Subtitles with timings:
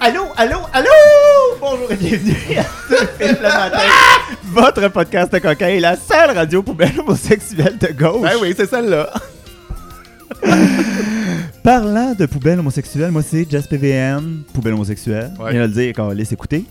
[0.00, 0.88] Allô, allô, allô!
[1.60, 2.64] Bonjour et bienvenue à
[3.26, 3.78] le matin,
[4.44, 8.22] votre podcast coquin et la seule radio poubelle homosexuelle de gauche.
[8.22, 9.10] Ben oui, c'est celle-là.
[11.62, 15.32] Parlant de poubelle homosexuelle, moi c'est Jess PVM, poubelle homosexuelle.
[15.40, 15.52] Ouais.
[15.52, 16.64] Viens de le dire, quand laisse écouter.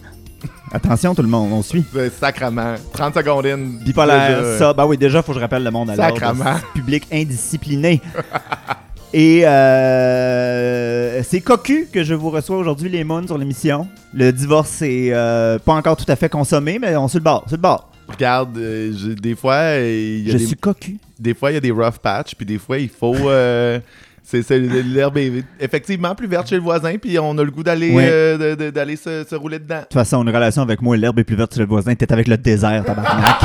[0.72, 1.84] Attention tout le monde, on suit.
[1.94, 2.76] C'est sacrament.
[2.94, 3.58] 30 secondes in.
[3.84, 4.58] Bipolaire, Déjà.
[4.60, 6.14] ça, bah oui, déjà, faut que je rappelle le monde à l'ordre.
[6.20, 6.56] Sacrement.
[6.74, 8.02] Public indiscipliné.
[9.18, 13.88] Et euh, c'est cocu que je vous reçois aujourd'hui, les Moons, sur l'émission.
[14.14, 17.46] Le divorce est euh, pas encore tout à fait consommé, mais on sur le bord,
[17.48, 17.64] sur le.
[18.10, 20.98] Regarde, euh, des fois, euh, il y a Je des, suis cocu.
[21.18, 23.16] des fois, il y a des rough patch, puis des fois, il faut.
[23.16, 23.80] euh,
[24.24, 27.64] c'est c'est- l'herbe est effectivement plus verte chez le voisin, puis on a le goût
[27.64, 28.10] d'aller Ouais.
[28.12, 29.78] euh, de- de- d'aller se, se rouler dedans.
[29.78, 31.96] De toute façon, une relation avec moi, l'herbe est plus verte que le voisin.
[31.96, 33.38] T'es avec le désert, tabarnak.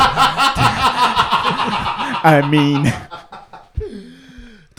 [2.24, 2.82] I mean.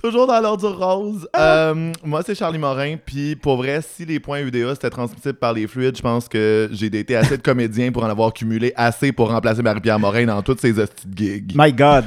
[0.01, 1.27] Toujours dans l'ordre du rose.
[1.37, 2.95] Euh, moi, c'est Charlie Morin.
[3.05, 6.69] Puis pour vrai, si les points UDA c'était transmissible par les fluides, je pense que
[6.71, 10.41] j'ai daté assez de comédiens pour en avoir cumulé assez pour remplacer Marie-Pierre Morin dans
[10.41, 11.51] toutes ces hosties de gigs.
[11.55, 12.05] My God.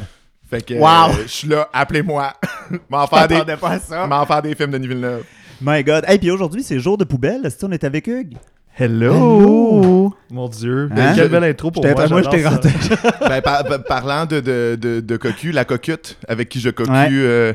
[0.51, 1.11] Fait que Wow.
[1.13, 2.33] euh, je suis là, appelez-moi.
[2.91, 4.07] m'en faire des pas ça.
[4.09, 5.23] m'en faire des films de Villeneuve.
[5.61, 6.05] My God.
[6.09, 7.49] Hey, puis aujourd'hui, c'est jour de poubelle.
[7.49, 8.35] Si on est avec Hugues.
[8.77, 10.13] Hello!
[10.31, 10.89] Mon Dieu.
[10.97, 11.13] Hein?
[11.15, 12.09] Quelle belle intro pour moi.
[12.09, 12.71] moi, je t'ai rentré.
[13.21, 16.91] ben, par- par- parlant de, de, de, de cocu, la cocutte avec qui je cocu
[16.91, 17.09] Ouais.
[17.13, 17.53] euh,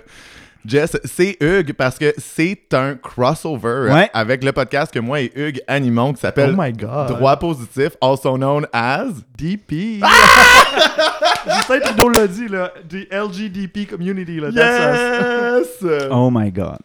[0.70, 4.10] Jess, c'est Hugues parce que c'est un crossover Ouais.
[4.14, 7.08] avec le podcast que moi et Hugues animons qui s'appelle Oh my god.
[7.08, 10.02] Droit positif, also known as DP.
[11.46, 12.72] Justin Trudeau l'a dit, là.
[12.88, 14.50] The LGDP community, là.
[14.50, 15.84] Yes!
[16.12, 16.78] Oh my God.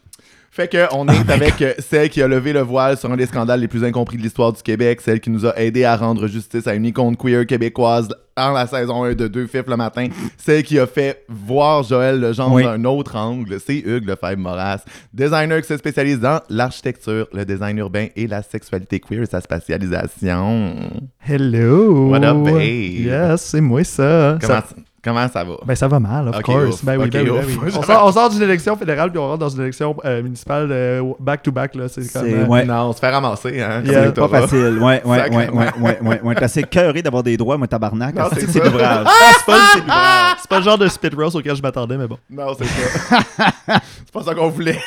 [0.55, 3.25] Fait que on est avec euh, celle qui a levé le voile sur un des
[3.25, 6.27] scandales les plus incompris de l'histoire du Québec, celle qui nous a aidé à rendre
[6.27, 10.07] justice à une icône queer québécoise en la saison 1 de Deux Fifs le matin,
[10.37, 12.63] celle qui a fait voir Joël Legendre Oui.
[12.63, 14.79] d'un autre angle, c'est Hugues Lefebvre Moras,
[15.13, 19.41] designer qui se spécialise dans l'architecture, le design urbain et la sexualité queer et sa
[19.41, 20.89] spatialisation.
[21.27, 22.11] Hello.
[22.11, 22.61] What up, babe?
[22.61, 24.37] Yes, c'est moi ça.
[24.39, 24.65] Comment, ça?
[25.05, 25.53] Comment ça va?
[25.65, 26.65] Ben ça va mal, of Ok, course.
[26.75, 26.83] ouf.
[26.85, 27.71] Ben oui, ben oui, ben oui.
[27.77, 30.67] On, sort, on sort d'une élection fédérale puis on rentre dans une élection euh, municipale
[30.71, 31.87] euh, back-to-back, là.
[31.87, 32.27] C'est C'est- comme...
[32.27, 32.65] euh, ouais.
[32.65, 33.81] Non, on se fait ramasser, hein?
[33.85, 34.79] Yeah, comme Pas facile.
[34.81, 36.35] Ouais, ouais, ouais, ouais, ouais, ouais, ouais.
[36.35, 38.15] T'es assez cœuré d'avoir des droits, moi, tabarnak.
[38.15, 38.51] Non, c'est c'est.
[38.51, 39.03] C'est pas,
[39.39, 39.45] c'est
[39.85, 42.17] pas- c'est pas le genre de spit roast auquel je m'attendais, mais bon.
[42.29, 43.19] Non, c'est ça.
[44.05, 44.79] c'est pas ça qu'on voulait.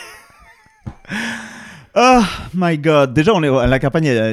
[2.00, 2.20] Oh
[2.54, 3.12] my God.
[3.12, 4.06] Déjà, on est à la campagne.
[4.08, 4.32] euh,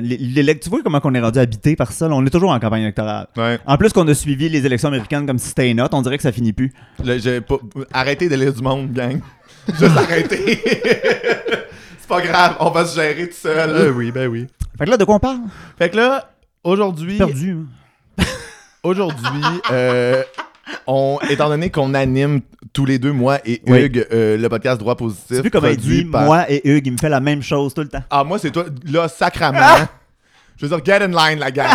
[0.62, 2.08] Tu vois comment on est rendu habité par ça?
[2.08, 2.14] là?
[2.14, 3.26] On est toujours en campagne électorale.
[3.36, 3.58] Ouais.
[3.66, 6.18] En plus qu'on a suivi les élections américaines comme si c'était une note, on dirait
[6.18, 6.72] que ça finit plus.
[7.04, 7.56] Le- j'ai pas-
[7.92, 9.20] Arrêtez de lire du monde, gang.
[9.68, 10.62] Juste arrêtez.
[10.64, 13.70] c'est pas grave, on va se gérer tout seul.
[13.72, 14.46] Euh, oui, ben oui.
[14.78, 15.40] Fait que là, de quoi on parle?
[15.80, 16.30] Fait que là,
[16.64, 17.58] aujourd'hui, Perdu.
[18.20, 18.24] hein.
[18.84, 20.22] aujourd'hui, euh,
[20.88, 22.42] on, étant donné qu'on anime
[22.74, 23.84] tous les deux, moi et Oui.
[23.84, 25.38] Hugues, euh, le podcast Droit Positif.
[25.38, 27.74] Tu vu comment il dit, par- moi et Hugues, il me fait la même chose
[27.74, 28.04] tout le temps.
[28.10, 29.88] Ah, moi, c'est toi, là, sacrament.
[30.58, 31.68] Je veux dire, get in line, la gang.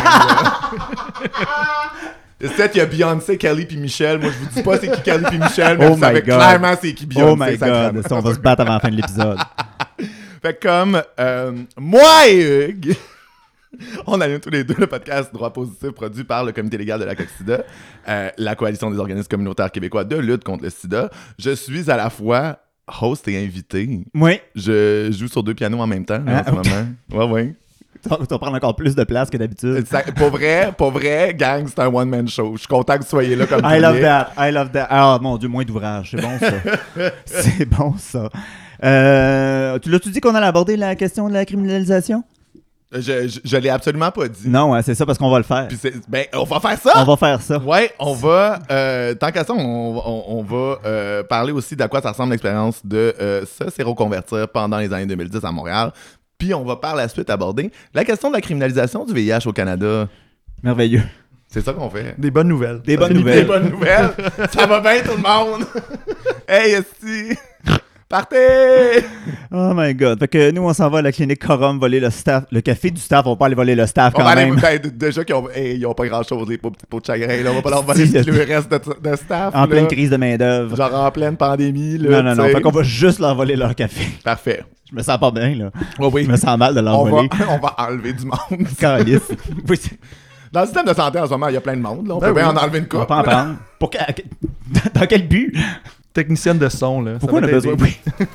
[2.39, 4.19] Peut-être il y a Beyoncé, Kelly puis Michel.
[4.19, 6.37] Moi, je vous dis pas c'est qui Kelly puis Michel, mais Oh vous savez God.
[6.39, 7.33] clairement c'est qui Beyoncé.
[7.33, 7.56] oh my.
[7.59, 8.06] God.
[8.09, 9.39] Ça, on va se battre avant la fin de l'épisode.
[10.43, 12.97] Fait que comme euh, moi et Hugues,
[14.07, 17.05] on anime tous les deux le podcast Droit positif produit par le comité légal de
[17.05, 17.65] la COC-SIDA,
[18.09, 21.11] euh, la coalition des organismes communautaires québécois de lutte contre le sida.
[21.39, 22.59] Je suis à la fois
[23.01, 24.05] host et invité.
[24.15, 24.41] Oui.
[24.55, 26.87] Je joue sur deux pianos en même temps là, Ah, en ce moment.
[27.13, 27.55] Ouais, ouais.
[28.03, 29.85] Tu vas prendre encore plus de place que d'habitude.
[30.17, 32.53] Pour vrai, pour vrai, gang, c'est un one-man show.
[32.55, 34.33] Je suis content que vous soyez là comme I love that.
[34.39, 34.87] I love that.
[34.89, 36.12] Ah, mon Dieu, moins d'ouvrage.
[36.12, 37.11] C'est bon, ça.
[37.27, 38.31] C'est bon, ça.
[38.83, 42.25] Euh, tu l'as-tu dit qu'on allait aborder la question de la criminalisation?
[42.93, 44.49] Je, je, je l'ai absolument pas dit.
[44.49, 45.69] Non, hein, c'est ça parce qu'on va le faire.
[45.69, 45.78] Puis
[46.09, 46.93] ben, on va faire ça!
[46.97, 47.59] On va faire ça.
[47.59, 51.87] Ouais, on va, euh, tant qu'à ça, on, on- on va euh, parler aussi d'à
[51.87, 55.93] quoi ça ressemble l'expérience de euh, se séroconvertir pendant les années 2010 à Montréal.
[56.37, 59.53] Puis on va par la suite aborder la question de la criminalisation du VIH au
[59.53, 60.09] Canada.
[60.62, 61.03] Merveilleux.
[61.47, 62.15] C'est ça qu'on fait.
[62.19, 62.81] Des bonnes nouvelles.
[62.83, 63.41] Des bonnes nouvelles.
[63.43, 64.11] Des bonnes nouvelles.
[64.53, 65.65] ça va bien tout le monde.
[66.49, 67.37] hey, esti.
[68.11, 69.05] Partez!
[69.53, 70.19] Oh my god.
[70.21, 72.45] Fait que nous, on s'en va à la clinique Corum voler le staff.
[72.53, 74.45] Le café du staff, on va pas aller voler le staff On quand va aller,
[74.47, 74.61] même.
[74.61, 77.01] ben, d- déjà qu'ils ont, hey, ils ont pas grand chose, les pauvres petits pots
[77.01, 77.43] de chagrin.
[77.43, 77.51] Là.
[77.51, 79.53] On va pas leur voler Si, le reste de, de staff.
[79.55, 79.67] En là.
[79.67, 80.77] pleine crise de main-d'œuvre.
[80.77, 81.99] Genre en pleine pandémie.
[81.99, 82.49] Là, Non, non, non.
[82.53, 84.07] Fait qu'on va juste leur voler leur café.
[84.23, 84.62] Parfait.
[84.89, 85.71] Je me sens pas bien, là.
[85.99, 86.25] Ouais, oui.
[86.27, 87.29] Je me sens mal de leur on, va, voler.
[87.49, 88.67] on va enlever du monde.
[88.79, 89.21] Calice.
[89.69, 89.81] Oui,
[90.53, 92.07] Dans le système de santé en ce moment, il y a plein de monde.
[92.07, 92.15] Là.
[92.15, 92.57] On Ben peut bien oui.
[92.57, 93.09] en enlever une on va coupe.
[93.09, 93.57] pas en prendre.
[93.81, 93.99] Pour que-
[94.95, 95.57] Dans quel but?
[96.12, 97.12] Technicienne de son, là.
[97.15, 97.75] Ça Pourquoi on a besoin?
[97.79, 97.97] Oui.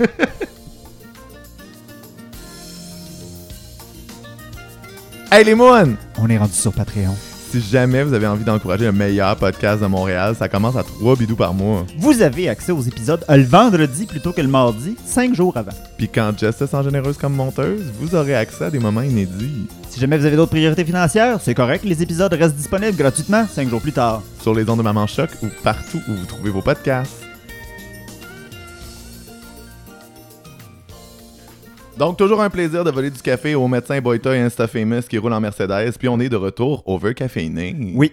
[5.31, 5.98] Hey les moons!
[6.18, 7.13] On est rendu sur Patreon.
[7.50, 11.18] Si jamais vous avez envie d'encourager le meilleur podcast de Montréal, ça commence à 3
[11.18, 11.86] bidous par mois.
[11.98, 15.74] Vous avez accès aux épisodes le vendredi plutôt que le mardi, 5 jours avant.
[15.98, 19.68] Puis quand Jess se sent généreuse comme monteuse, vous aurez accès à des moments inédits.
[19.89, 23.68] Si jamais vous avez d'autres priorités financières, c'est correct, les épisodes restent disponibles gratuitement 5
[23.68, 24.22] jours plus tard.
[24.42, 27.25] Sur les ondes de Maman Choc ou partout où vous trouvez vos podcasts.
[31.97, 35.18] Donc, toujours un plaisir de voler du café au médecin Boyta et Insta Famous qui
[35.18, 35.94] roule en Mercedes.
[35.97, 37.94] Puis on est de retour overcaféiné.
[37.95, 38.12] Oui.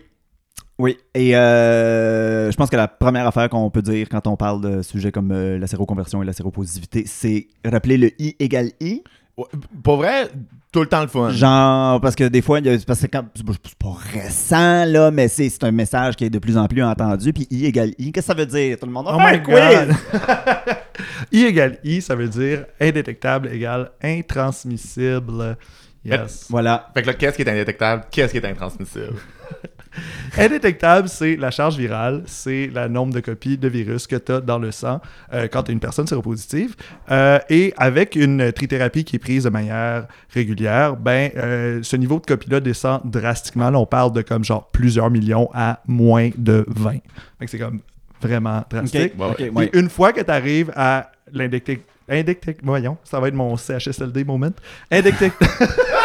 [0.79, 4.61] Oui, et euh, je pense que la première affaire qu'on peut dire quand on parle
[4.61, 9.03] de sujets comme euh, la séroconversion et la séropositivité, c'est rappeler le I égale I.
[9.37, 9.45] Ouais,
[9.85, 10.29] Pour vrai,
[10.73, 11.31] tout le temps le fun.
[11.31, 13.45] Genre, parce que des fois, il y a- parce que quand- c'est
[13.79, 17.33] pas récent, là, mais c'est c'est un message qui est de plus en plus entendu.
[17.33, 18.79] Puis I égale I, qu'est-ce que ça veut dire?
[18.81, 19.55] Tout le monde a Oh my quiz!
[19.55, 19.97] God.
[21.33, 25.57] I égale I, ça veut dire indétectable égale intransmissible.
[26.05, 26.47] Yes.
[26.49, 26.91] Voilà.
[26.95, 28.05] Fait que là, qu'est-ce qui est indétectable?
[28.11, 29.15] Qu'est-ce qui est intransmissible?
[30.39, 34.41] Indétectable, c'est la charge virale, c'est le nombre de copies de virus que tu as
[34.41, 35.01] dans le sang
[35.33, 36.75] euh, quand tu es une personne séropositive.
[37.11, 42.19] Euh, et avec une trithérapie qui est prise de manière régulière, ben, euh, ce niveau
[42.19, 43.71] de copie-là descend drastiquement.
[43.71, 46.93] Là, on parle de comme genre plusieurs millions à moins de 20.
[46.93, 47.01] Fait
[47.41, 47.81] que c'est comme
[48.21, 49.13] vraiment drastique.
[49.19, 49.71] Ouais.
[49.73, 51.85] une fois que tu arrives à l'indétec...
[52.09, 52.59] Indétec...
[52.63, 54.51] Voyons, ça va être mon CHSLD moment.
[54.91, 55.33] Indétec...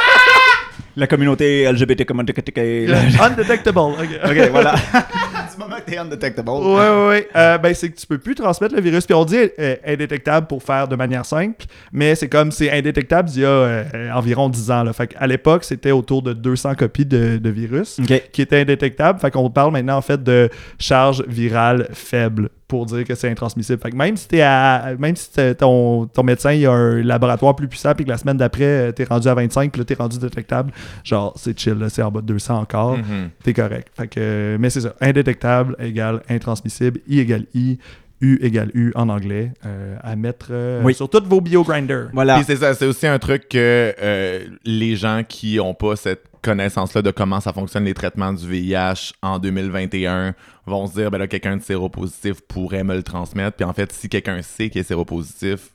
[0.97, 2.33] La communauté LGBT communauté.
[3.21, 3.77] Undetectable.
[3.77, 4.09] ok.
[4.25, 4.73] ok, voilà.
[5.53, 6.49] du moment que t'es undetectable.
[6.49, 7.27] Ouais, ouais, ouais.
[7.35, 9.05] Euh, ben, c'est que tu peux plus transmettre le virus.
[9.05, 13.29] Puis on dit euh, indétectable pour faire de manière simple, mais c'est comme c'est indétectable
[13.35, 14.83] il y a euh, environ 10 ans.
[14.83, 14.91] Là.
[14.91, 17.99] Fait qu'à l'époque, c'était autour de 200 copies de, de virus
[18.33, 19.19] qui étaient indétectables.
[19.19, 20.49] Fait qu'on parle maintenant en fait de
[20.79, 23.81] charge virale faible pour dire que c'est intransmissible.
[23.81, 27.01] Fait que même si t'es à même si t'es- ton, ton médecin il a un
[27.01, 29.85] laboratoire plus puissant puis que la semaine d'après euh, t'es rendu à 25 puis là
[29.85, 30.71] t'es rendu détectable,
[31.03, 33.29] genre c'est chill, là, c'est en bas de 200 encore Mhm.
[33.43, 33.87] t'es correct.
[33.95, 34.93] Fait que, euh, mais c'est ça.
[34.99, 36.99] Indétectable égale intransmissible.
[37.07, 37.77] I égale I.
[38.19, 39.51] U égale U en anglais.
[39.65, 40.95] euh, à mettre euh, Oui.
[40.95, 42.07] sur tous vos bio-grinders.
[42.13, 42.35] Voilà.
[42.37, 46.23] Puis c'est ça, c'est aussi un truc que euh, les gens qui ont pas cette
[46.41, 50.35] connaissance-là de comment ça fonctionne les traitements du VIH en 2021
[50.65, 53.55] vont se dire, ben là, quelqu'un de séropositif pourrait me le transmettre.
[53.55, 55.71] Puis en fait, si quelqu'un sait qu'il est séropositif,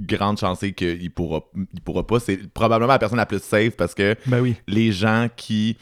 [0.00, 1.40] grande chance est qu'il pourra,
[1.74, 2.20] il pourra pas.
[2.20, 4.56] C'est probablement la personne la plus safe parce que Ben oui.
[4.66, 5.76] les gens qui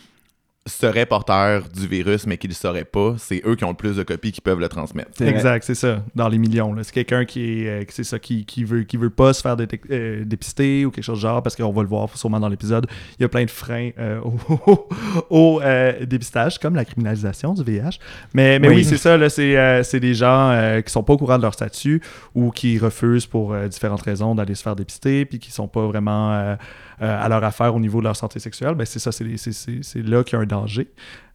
[0.68, 3.96] seraient porteurs du virus mais qui le sauraient pas, c'est eux qui ont le plus
[3.96, 5.20] de copies qui peuvent le transmettre.
[5.22, 6.02] Exact, c'est ça.
[6.14, 6.74] Dans les millions.
[6.82, 9.56] C'est quelqu'un qui est, euh, c'est ça, qui, qui veut, qui veut pas se faire
[9.90, 12.86] euh, dépister ou quelque chose de genre, parce qu'on va le voir sûrement dans l'épisode.
[13.18, 14.20] Il y a plein de freins euh,
[14.66, 14.88] au,
[15.30, 17.98] au, euh, dépistage, comme la criminalisation du VIH.
[18.34, 18.84] Mais, mais oui, Oui.
[18.84, 19.16] c'est ça.
[19.16, 22.00] Là, c'est, euh, c'est des gens euh, qui sont pas au courant de leur statut
[22.34, 25.86] ou qui refusent pour euh, différentes raisons d'aller se faire dépister, puis qui sont pas
[25.86, 26.56] vraiment euh,
[27.02, 28.74] euh, à leur affaire au niveau de leur santé sexuelle.
[28.74, 30.57] Ben, c'est ça, c'est, c'est, c'est, c'est là qu'il y a un danger.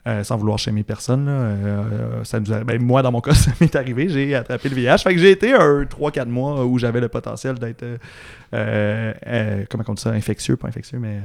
[0.06, 1.28] Euh, sans vouloir chez personne.
[1.28, 4.10] Là, euh, ça nous a- ben, moi, dans mon cas, ça m'est arrivé.
[4.10, 4.98] J'ai attrapé le VIH.
[4.98, 7.86] Fait que j'ai été un 3-4 mois où j'avais le potentiel d'être.
[8.54, 10.10] euh, comment on dit ça?
[10.12, 11.22] Infectieux, pas infectieux, mais.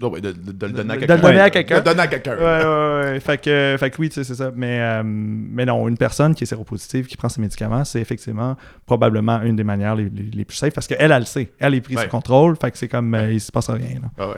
[0.00, 1.16] de, de- de le donner à de quelqu'un.
[1.16, 1.74] le donner à Ouais, quelqu'un.
[1.74, 2.36] de le donner à quelqu'un.
[2.36, 3.20] Ouais, ouais, ouais.
[3.20, 4.50] Fait que, fait que oui, tu sais, c'est ça.
[4.56, 8.56] Mais, mais non, une personne qui est séropositive, qui prend ses médicaments, c'est effectivement
[8.86, 11.52] probablement une des manières les, les- les plus safe parce qu'elle, elle le sait.
[11.58, 12.56] Elle est prise sous contrôle.
[12.56, 13.14] Fait que c'est comme.
[13.30, 14.00] il se passe rien.
[14.00, 14.08] Là.
[14.18, 14.34] Ah ouais.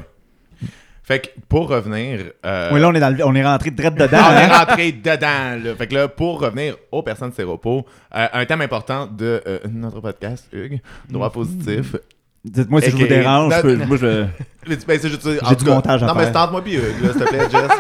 [1.11, 2.21] Fait que pour revenir.
[2.47, 4.19] euh, Oui, là, on est, dans le- on est rentré direct dedans.
[4.21, 4.59] Ah, on est hein.
[4.65, 5.65] rentré dedans.
[5.65, 5.75] Là.
[5.77, 7.85] Fait que là, pour revenir aux personnes séropos,
[8.15, 11.97] euh, un thème important de euh, notre podcast, Hugues, droit positif.
[12.45, 13.53] Dites-moi si je vous dérange.
[13.57, 13.87] je peux- Non.
[13.87, 14.25] moi, je...
[14.69, 17.21] Mais tu- ben, J'ai du cas- montage à Non, mais tente-moi puis Hugues, là, s'il
[17.23, 17.71] te plaît, Jess.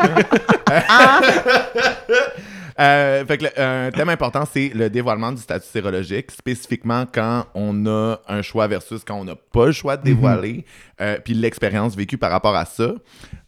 [2.80, 7.44] Euh, fait que le- un thème important, c'est le dévoilement du statut sérologique, spécifiquement quand
[7.54, 10.64] on a un choix versus quand on n'a pas le choix de dévoiler,
[11.00, 12.92] euh, puis l'expérience vécue par rapport à ça.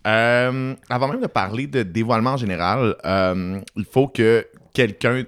[0.07, 2.97] Euh, avant même de parler de dévoilement en général,
[3.77, 5.25] il faut que quelqu'un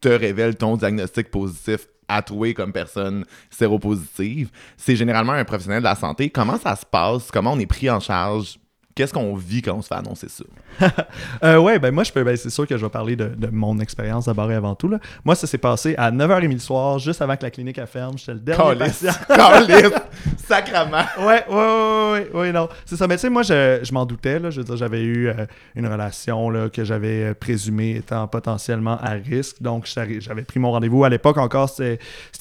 [0.00, 4.50] te révèle ton diagnostic positif à trouver comme personne séropositive.
[4.76, 6.30] C'est généralement un professionnel de la santé.
[6.30, 7.30] Comment ça se passe?
[7.32, 8.58] Comment on est pris en charge?
[8.94, 10.44] Qu'est-ce qu'on vit quand on se fait annoncer ça?
[11.44, 13.48] Euh, ouais, ben moi, je peux, ben, c'est sûr que je vais parler de, de
[13.48, 14.88] mon expérience d'abord et avant tout.
[14.88, 14.98] Là.
[15.24, 18.16] Moi, ça s'est passé à 9h30 le soir, juste avant que la clinique elle ferme.
[18.16, 19.04] J'étais le dernier Calice!
[19.04, 19.36] patient.
[19.36, 19.92] Calice!
[20.46, 21.04] Sacrement!
[21.18, 22.68] Ouais, ouais, ouais, ouais, ouais, non.
[22.84, 24.50] C'est ça, mais tu sais, moi, je, je m'en doutais, là.
[24.50, 28.98] Je veux dire, j'avais eu euh, une relation, là, que j'avais euh, présumée étant potentiellement
[29.00, 29.60] à risque.
[29.60, 31.04] Donc, j'avais pris mon rendez-vous.
[31.04, 31.98] À l'époque, encore, c'était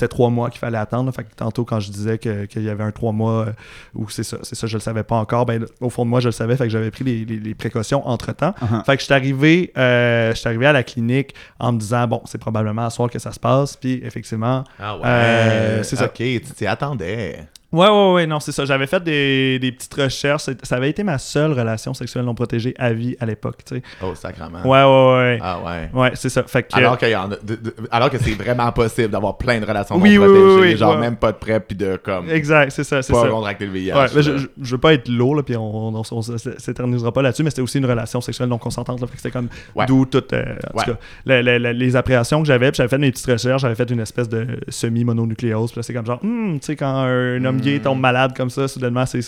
[0.07, 1.05] trois mois qu'il fallait attendre.
[1.07, 1.11] là.
[1.11, 3.51] Fait que tantôt, quand je disais qu'il y avait un trois mois, euh,
[3.93, 6.19] ou c'est ça, c'est ça, je le savais pas encore, ben, au fond de moi,
[6.19, 6.55] je le savais.
[6.55, 8.53] Fait que j'avais pris les, les- les précautions entre-temps.
[8.61, 8.85] Uh-huh.
[8.85, 12.37] Fait que je suis arrivé, euh, arrivé à la clinique en me disant, bon, c'est
[12.37, 13.75] probablement à soir que ça se passe.
[13.75, 15.01] Puis, effectivement, Ah ouais!
[15.05, 16.05] Euh, c'est ça.
[16.05, 17.47] OK, tu t'y attendais.
[17.75, 18.65] Ouais, ouais, ouais, non, c'est ça.
[18.65, 20.43] J'avais fait des, des petites recherches.
[20.63, 23.81] Ça avait été ma seule relation sexuelle non protégée à vie à l'époque, tu sais.
[24.01, 24.61] Oh, sacrement.
[24.63, 25.39] Ouais, ouais, ouais.
[25.41, 25.89] Ah ouais.
[25.93, 26.43] Ouais, c'est ça.
[26.43, 26.75] Fait que.
[26.77, 29.65] Alors, qu'il y en a- de- de- alors que c'est vraiment possible d'avoir plein de
[29.65, 31.01] relations Oui, non oui, protégées, oui, genre ouais.
[31.01, 33.27] même pas de PrEP puis de comme Exact, c'est ça, c'est pas ça.
[33.29, 33.93] contracter le VIH.
[33.93, 37.11] Ouais, je, je, je veux pas être lourd, là, puis on, on, on- on s'éternisera
[37.11, 39.49] pas là-dessus, mais c'était aussi une relation sexuelle non consentante, là, fait que c'était comme
[39.75, 39.85] Ouais.
[39.85, 43.25] d'où tout, euh, en tout cas, les appréhensions que j'avais, puis j'avais fait mes petites
[43.29, 46.75] recherches, j'avais fait une espèce de semi-mononucléose, puis là, c'est comme genre, Hmm, tu sais,
[46.75, 49.21] quand un homme tombe malade comme ça, soudainement, c'est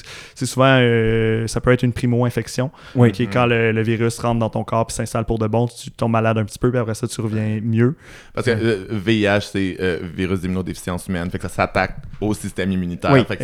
[0.45, 3.11] souvent, euh, ça peut être une primo-infection, Oui.
[3.11, 5.67] qui est quand le, le virus rentre dans ton corps puis s'installe pour de bon,
[5.67, 7.95] tu tombes malade un petit peu, puis après ça, tu reviens mieux.
[8.33, 11.29] Parce que euh, VIH, c'est euh, virus d'immunodéficience humaine.
[11.29, 13.11] Fait que ça s'attaque au système immunitaire.
[13.11, 13.23] Oui.
[13.27, 13.43] Fait que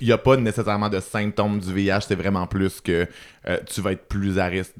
[0.00, 2.00] il n'y a pas nécessairement de symptômes du VIH.
[2.08, 3.06] C'est vraiment plus que
[3.48, 4.74] euh, tu vas être plus à risque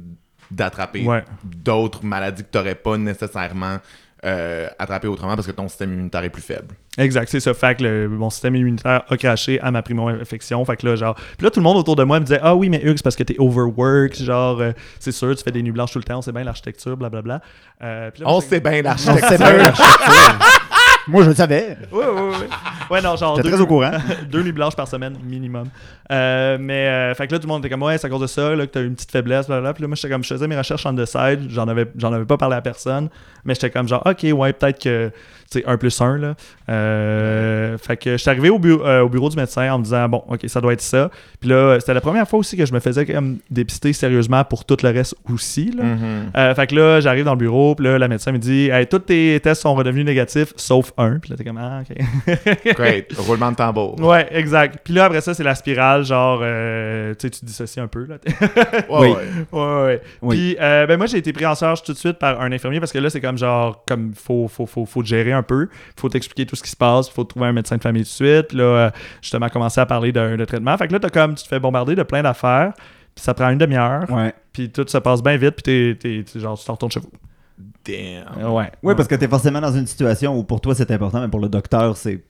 [0.50, 1.24] d'attraper Ouais.
[1.44, 3.78] d'autres maladies que tu n'aurais pas nécessairement
[4.24, 6.74] euh, attrapées autrement parce que ton système immunitaire est plus faible.
[6.98, 7.54] Exact, c'est ça.
[7.54, 10.64] Fait que le- mon système immunitaire a craché à ma primo-infection.
[10.64, 11.14] Fait que là, genre.
[11.14, 13.02] Puis là, tout le monde autour de moi me disait Ah oui, mais Hugues, c'est
[13.02, 14.22] parce que t'es overworked.
[14.22, 16.44] Genre, euh, c'est sûr, tu fais des nuits blanches tout le temps, on sait bien
[16.44, 17.40] l'architecture, blablabla.
[17.82, 19.28] Euh, puis là, On sait bien l'architecture.
[19.38, 20.38] bien, l'architecture.
[21.08, 21.76] Moi, je le savais.
[21.90, 22.48] Ouais, ouais, ouais.
[22.92, 23.38] Ouais, non, genre.
[23.40, 23.92] Deux- très au courant.
[24.30, 25.68] deux nuits blanches par semaine minimum.
[26.10, 28.20] Euh, mais euh, fait que là tout le monde était comme ouais c'est à cause
[28.20, 29.72] de ça là, que t'as une petite faiblesse blablabla.
[29.72, 32.12] Puis là moi j'étais comme je faisais mes recherches on the side, j'en avais j'en
[32.12, 33.08] avais pas parlé à personne,
[33.44, 35.10] mais j'étais comme genre ok ouais peut-être que
[35.50, 36.34] tu sais 1 plus 1 là.
[36.68, 40.06] Euh, fait que j'étais arrivé au, bureau, euh, au bureau du médecin en me disant
[40.08, 41.10] bon ok ça doit être ça.
[41.40, 44.66] Puis là c'était la première fois aussi que je me faisais comme dépister sérieusement pour
[44.66, 45.84] tout le reste aussi là.
[45.84, 46.30] Mhm.
[46.36, 48.86] Euh, fait que là, j'arrive dans le bureau, puis là, la médecin me dit hey,
[48.86, 51.18] tous tes tests sont redevenus négatifs, sauf un.
[51.18, 52.76] Puis là, t'es comme Ah, ok.
[52.90, 53.12] Great.
[53.18, 53.98] Roulement de tambour.
[54.00, 54.78] Ouais, exact.
[54.84, 58.04] Puis là, après ça, c'est la spirale, genre, euh, tu sais, tu dissocies un peu,
[58.06, 58.16] là.
[58.88, 59.08] Ouais, Oui.
[59.10, 59.16] ouais.
[59.60, 60.02] ouais, ouais.
[60.22, 60.36] Oui.
[60.36, 62.80] Puis, euh, ben moi, j'ai été pris en charge tout de suite par un infirmier
[62.80, 65.68] parce que là, c'est comme genre, comme, faut, faut, faut, faut te gérer un peu.
[65.98, 67.08] Faut t'expliquer tout ce qui se passe.
[67.08, 68.52] Faut trouver un médecin de famille tout de suite.
[68.52, 70.76] Là, euh, justement, commencer à parler d'un de traitement.
[70.76, 72.72] Fait que là, t'as comme, tu te fais bombarder de plein d'affaires.
[73.14, 74.10] Puis ça prend une demi-heure.
[74.10, 74.32] Ouais.
[74.52, 75.56] Puis tout se passe bien vite.
[75.56, 77.10] Puis t'es, t'es, t'es- genre, tu t'en retournes chez vous.
[77.84, 78.52] Damn.
[78.52, 78.70] Ouais.
[78.82, 81.40] Oui, parce que t'es forcément dans une situation où pour toi c'est important, mais pour
[81.40, 82.22] le docteur, c'est.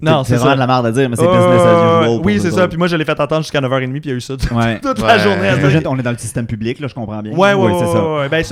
[0.00, 0.54] Non, c'est c'est vraiment ça.
[0.54, 2.20] de la merde à dire, mais c'est Ouais, business as usual.
[2.24, 2.56] Oui, c'est ça.
[2.58, 2.68] autres.
[2.68, 4.50] Puis moi, je l'ai fait attendre jusqu'à 9h30, puis il y a eu ça toute
[4.52, 4.78] Ouais.
[4.80, 5.06] toute Ouais.
[5.08, 5.48] la journée.
[5.48, 5.56] à ça.
[5.58, 7.32] J'imagine, on est dans le système public, là, je comprends bien.
[7.32, 8.04] Ouais, ouais, c'est ça.
[8.06, 8.28] ouais, ouais.
[8.28, 8.44] Ben,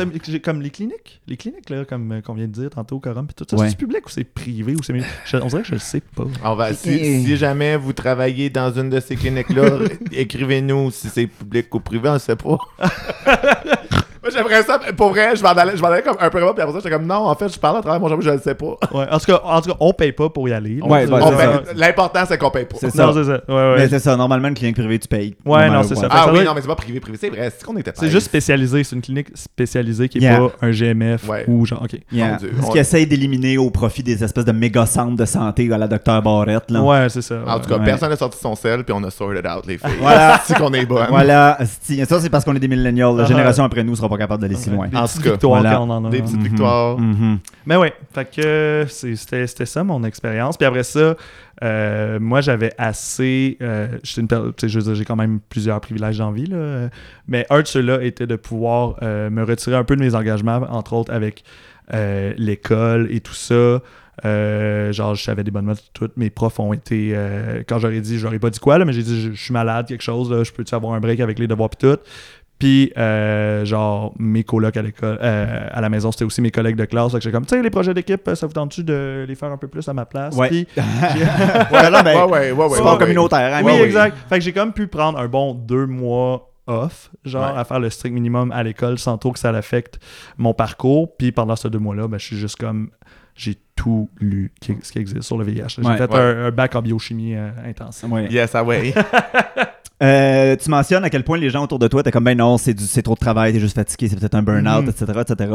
[0.43, 1.21] comme les cliniques.
[1.29, 3.69] Les cliniques, là, comme euh, qu'on vient de dire tantôt, Corum, puis tout ça, Ouais.
[3.71, 4.93] c'est public ou c'est privé ou c'est.
[5.27, 6.25] je- On dirait que je le sais pas.
[6.45, 9.71] On va, si jamais vous travaillez dans une de ces cliniques-là,
[10.13, 12.59] écrivez-nous si c'est public ou privé, on ne sait pas.
[14.27, 14.81] Moi, j'aimerais ça.
[14.97, 16.79] Pour vrai, je m'en allais, je m'en allais comme un peu avant, puis après ça,
[16.83, 18.55] j'étais comme non, en fait, je parle à travers mon jambon, je ne le sais
[18.55, 18.77] pas.
[18.93, 19.07] Ouais.
[19.11, 20.77] En, tout cas, en tout cas, on paye pas pour y aller.
[20.77, 20.87] là.
[20.87, 21.63] Ouais, On c'est paye- ça.
[21.77, 22.77] L'important, c'est qu'on paye pas.
[22.81, 23.07] C'est ça.
[23.07, 23.41] Non, c'est ça.
[23.49, 23.75] Ouais, ouais.
[23.79, 25.37] Mais c'est ça, normalement, une clinique privée, tu payes.
[25.45, 26.01] Ouais, No non, c'est what.
[26.03, 26.09] ça.
[26.11, 27.19] Ah Ça oui, non, mais c'est pas privé, privé.
[27.21, 28.83] C'est vrai, c'est qu'on était C'est juste spécialisé.
[28.83, 30.39] C'est une clinique spécialisée qui est Yeah.
[30.39, 31.45] pas un GMF Ouais.
[31.47, 31.83] ou genre.
[31.83, 31.97] Ok.
[32.11, 32.31] Yeah.
[32.33, 32.53] Mon Dieu.
[32.61, 35.79] Ce On- qui essaye d'éliminer au profit des espèces de méga centres de santé à
[35.79, 36.71] la docteur Barrette.
[36.71, 36.83] Là.
[36.83, 37.37] Ouais, c'est ça.
[37.47, 37.85] En tout cas, Ouais.
[37.85, 39.91] personne n'a sorti son sel, puis on a sorted out les filles.
[40.01, 40.41] Voilà.
[40.45, 41.07] c'est qu'on est bonne.
[41.11, 43.17] Voilà, ça c'est parce qu'on est des millénials.
[43.17, 43.27] La Ah.
[43.27, 44.89] génération après nous sera pas capable d'aller si loin.
[44.89, 45.77] Des En petites tout cas, victoires voilà.
[45.77, 46.11] quand on en a.
[46.11, 46.99] Des petites victoires.
[46.99, 47.39] Mhm.
[47.67, 50.57] Mais ouais, fait que c'était c'était ça mon expérience.
[50.57, 51.17] Puis après ça,
[51.65, 53.57] euh, moi j'avais assez.
[53.63, 56.31] euh, j'étais une per- tu sais, je veux dire, j'ai quand même plusieurs privilèges dans
[56.33, 56.89] vie, là,
[57.29, 60.61] mais un de ceux-là était de pouvoir euh, me retirer un peu de mes engagements,
[60.71, 61.45] entre autres avec
[61.95, 63.81] euh, l'école et tout ça.
[64.25, 67.11] Euh, genre, j'avais des bonnes notes, toutes mes profs ont été.
[67.15, 69.53] euh, quand j'aurais dit, j'aurais pas dit quoi, là, mais j'ai dit, je, je suis
[69.53, 71.99] malade, quelque chose, là, je peux-tu avoir un break avec les devoirs pis tout?
[72.59, 76.77] Puis, euh, genre, mes colocs à l'école, euh, à la maison, c'était aussi mes collègues
[76.77, 77.13] de classe.
[77.13, 79.51] Fait que j'étais comme, tu sais, les projets d'équipe, ça vous tente-tu de les faire
[79.53, 80.35] un peu plus à ma place?
[80.37, 80.49] Ouais.
[80.49, 83.55] Puis, Ouais, là, ben, ouais, ouais, ouais, ouais, sport ouais, communautaire.
[83.55, 84.17] hein, oui, exact.
[84.29, 87.61] Fait que j'ai comme pu prendre un bon deux mois off, genre, Ouais.
[87.61, 89.99] à faire le strict minimum à l'école sans trop que ça l'affecte
[90.39, 91.15] mon parcours.
[91.17, 92.89] Puis pendant ces deux mois-là, ben, je suis juste comme,
[93.35, 95.65] j'ai tout lu ce qui existe sur le VIH.
[95.77, 95.97] J'ai Ouais.
[95.99, 96.19] fait Ouais.
[96.19, 98.03] Un, un bac en biochimie euh, intense.
[98.09, 98.29] Ouais.
[98.31, 98.95] Yes, ah ouais.
[100.03, 102.59] Euh, tu mentionnes à quel point les gens autour de toi étaient comme ben non,
[102.59, 104.91] c'est du- c'est trop de travail, t'es juste fatigué, c'est peut-être un burn-out, Mhm.
[104.91, 105.51] etc., etc.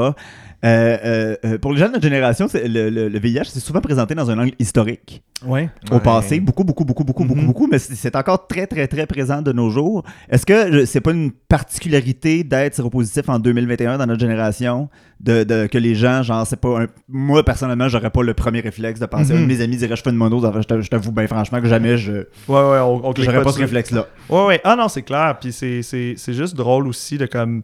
[0.64, 3.82] Euh, euh, pour les gens de notre génération, c'est- le, le- le VIH c'est souvent
[3.82, 5.22] présenté dans un angle historique.
[5.46, 5.70] Ouais.
[5.92, 6.00] Au Ouais.
[6.02, 7.48] passé, beaucoup, beaucoup, beaucoup, beaucoup, beaucoup, Mhm.
[7.48, 10.04] beaucoup, mais c'est c'est encore très, très, très présent de nos jours.
[10.30, 15.44] Est-ce que je- c'est pas une particularité d'être séropositif en 2021 dans notre génération, de,
[15.44, 16.88] de- que les gens, genre, c'est pas un...
[17.08, 19.40] Moi, personnellement, j'aurais pas le premier réflexe de penser, Mhm.
[19.40, 21.98] un de mes amis dirait je fais une mono, je t'avoue- bien franchement que jamais
[21.98, 22.12] je...
[22.14, 24.08] Ouais, ouais, on, J'aurais pas ce réflexe-là.
[24.32, 24.62] Ouais, ouais.
[24.64, 25.38] Ah non, c'est clair.
[25.40, 27.62] Puis c'est- c'est c'est juste drôle aussi de comme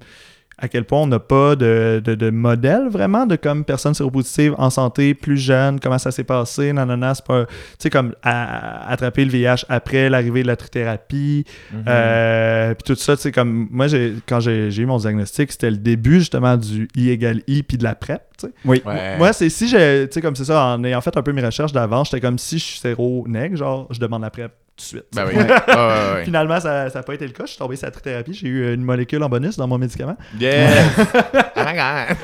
[0.60, 4.56] à quel point on n'a pas de, de, de modèle vraiment de comme personne séropositive
[4.58, 7.46] en santé, plus jeune, comment ça s'est passé, nanana, c'est pas...
[7.46, 11.84] Tu sais, comme à- à- attraper le VIH après l'arrivée de la trithérapie, Mhm.
[11.88, 13.68] euh, puis tout ça, tu sais, comme...
[13.70, 17.42] Moi, j'ai- quand j'ai j'ai eu mon diagnostic, c'était le début justement du I égale
[17.48, 18.54] I puis de la PrEP, tu sais.
[18.66, 18.82] Oui.
[18.84, 19.16] Ouais.
[19.20, 21.46] Moi, c'est si j'ai, tu sais, comme c'est ça, en ayant fait un peu mes
[21.46, 24.82] recherches d'avant, j'étais comme si je suis séro nègre, genre, je demande la PrEP de
[24.82, 25.06] suite.
[25.14, 25.36] Ben oui.
[26.26, 27.44] Finalement, ça n'a pas été le cas.
[27.46, 28.34] Je suis tombé sur la trithérapie.
[28.34, 30.18] J'ai eu une molécule en bonus dans mon médicament.
[30.40, 30.86] Yes!
[31.56, 32.18] god!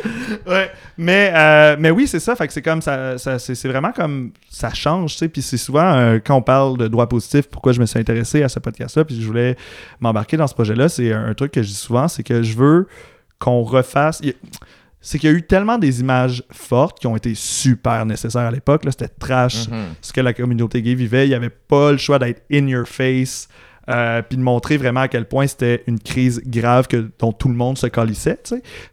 [0.47, 0.71] Ouais.
[0.97, 2.35] Mais, euh, mais oui, c'est ça.
[2.35, 3.17] Fait que c'est comme ça.
[3.17, 5.29] ça c'est vraiment comme ça change, tu sais.
[5.29, 8.43] Puis c'est souvent euh, quand on parle de droit positif, pourquoi je me suis intéressé
[8.43, 9.55] à ce podcast-là, puis je voulais
[9.99, 10.89] m'embarquer dans ce projet-là.
[10.89, 12.87] C'est un, un truc que je dis souvent, c'est que je veux
[13.39, 14.21] qu'on refasse.
[14.23, 14.33] il
[15.05, 18.51] C'est qu'il y a eu tellement des images fortes qui ont été super nécessaires à
[18.51, 18.85] l'époque.
[18.85, 18.91] là.
[18.91, 19.77] C'était trash Mhm.
[20.01, 21.25] ce que la communauté gay vivait.
[21.25, 23.47] Il n'y avait pas le choix d'être in your face.
[23.89, 27.49] euh, puis de montrer vraiment à quel point c'était une crise grave que, dont tout
[27.49, 28.39] le monde se calissait.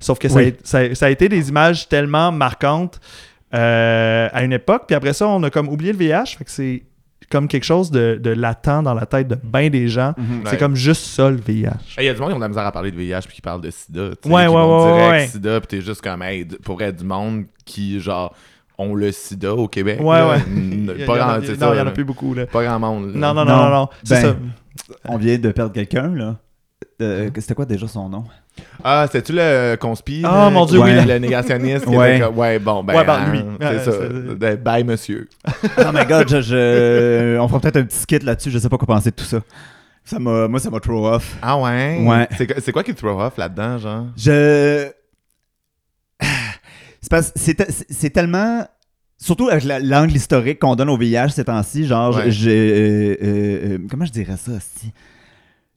[0.00, 2.98] Sauf que ça, a, ça a- ça a été des images tellement marquantes
[3.54, 4.84] euh, à une époque.
[4.88, 6.36] Puis après ça, on a comme oublié le VIH.
[6.38, 6.82] Fait que c'est
[7.30, 10.14] comme quelque chose de, de latent dans la tête de bien des gens.
[10.18, 10.40] Mhm.
[10.44, 10.56] C'est Ouais.
[10.58, 11.68] comme juste ça, le VIH.
[11.98, 13.36] Il y a du monde qui ont de la misère à parler de VIH puis
[13.36, 14.10] qui parlent de sida.
[14.24, 15.26] Ouais, ouais, vont ouais, direct ouais.
[15.28, 18.34] sida, puis t'es juste comme, hey, pour être du monde qui, genre,
[18.78, 20.00] ont le sida au Québec.
[20.02, 21.04] Ouais, là, ouais.
[21.06, 22.34] pas en a- grand, il y en a plus beaucoup.
[22.34, 22.46] Là.
[22.46, 23.14] Pas grand monde.
[23.14, 23.32] là.
[23.32, 23.70] Non, non, non, Non.
[23.70, 24.36] non, Ben, ça.
[25.04, 26.36] On vient de perdre quelqu'un, là.
[27.02, 28.24] Euh, C'était quoi déjà son nom?
[28.82, 30.22] Ah, c'était-tu le conspi?
[30.24, 30.90] Ah, le- mon Dieu, oui.
[31.06, 31.84] Le négationniste.
[31.86, 32.16] qui Ouais.
[32.16, 32.94] était comme, ouais, bon, ben.
[32.96, 33.42] Ouais, ben, lui.
[33.60, 33.92] C'est Euh, ça.
[33.92, 35.28] c'est- Ben, Bye, monsieur.
[35.78, 38.78] Oh my god, je, je- on fera peut-être un petit skit là-dessus, je sais pas
[38.78, 39.40] quoi penser de tout ça.
[40.04, 41.36] ça m'a, moi, ça m'a throw off.
[41.42, 42.00] Ah ouais?
[42.04, 42.26] Ouais.
[42.36, 44.06] C'est quoi- C'est quoi qui te throw off là-dedans, genre?
[44.16, 44.88] Je.
[47.00, 48.66] C'est, parce- c'est, te- c'est- c'est tellement.
[49.18, 52.30] Surtout avec la- l'angle historique qu'on donne au VIH ces temps-ci, genre, Ouais.
[52.30, 52.72] j'ai.
[52.72, 54.92] euh, euh, comment je dirais ça, si?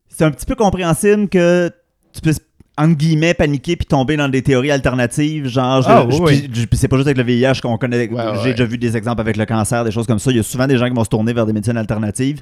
[0.08, 1.70] C'est un petit peu compréhensible que
[2.14, 2.40] tu puisses,
[2.78, 5.82] entre guillemets, paniquer puis tomber dans des théories alternatives, genre.
[5.84, 8.10] je- Ah, je- oui, puis- je- c'est pas juste avec le VIH qu'on connaît.
[8.10, 8.52] Ouais, j'ai ouais.
[8.52, 10.32] déjà vu des exemples avec le cancer, des choses comme ça.
[10.32, 12.42] Il y a souvent des gens qui vont se tourner vers des médecines alternatives.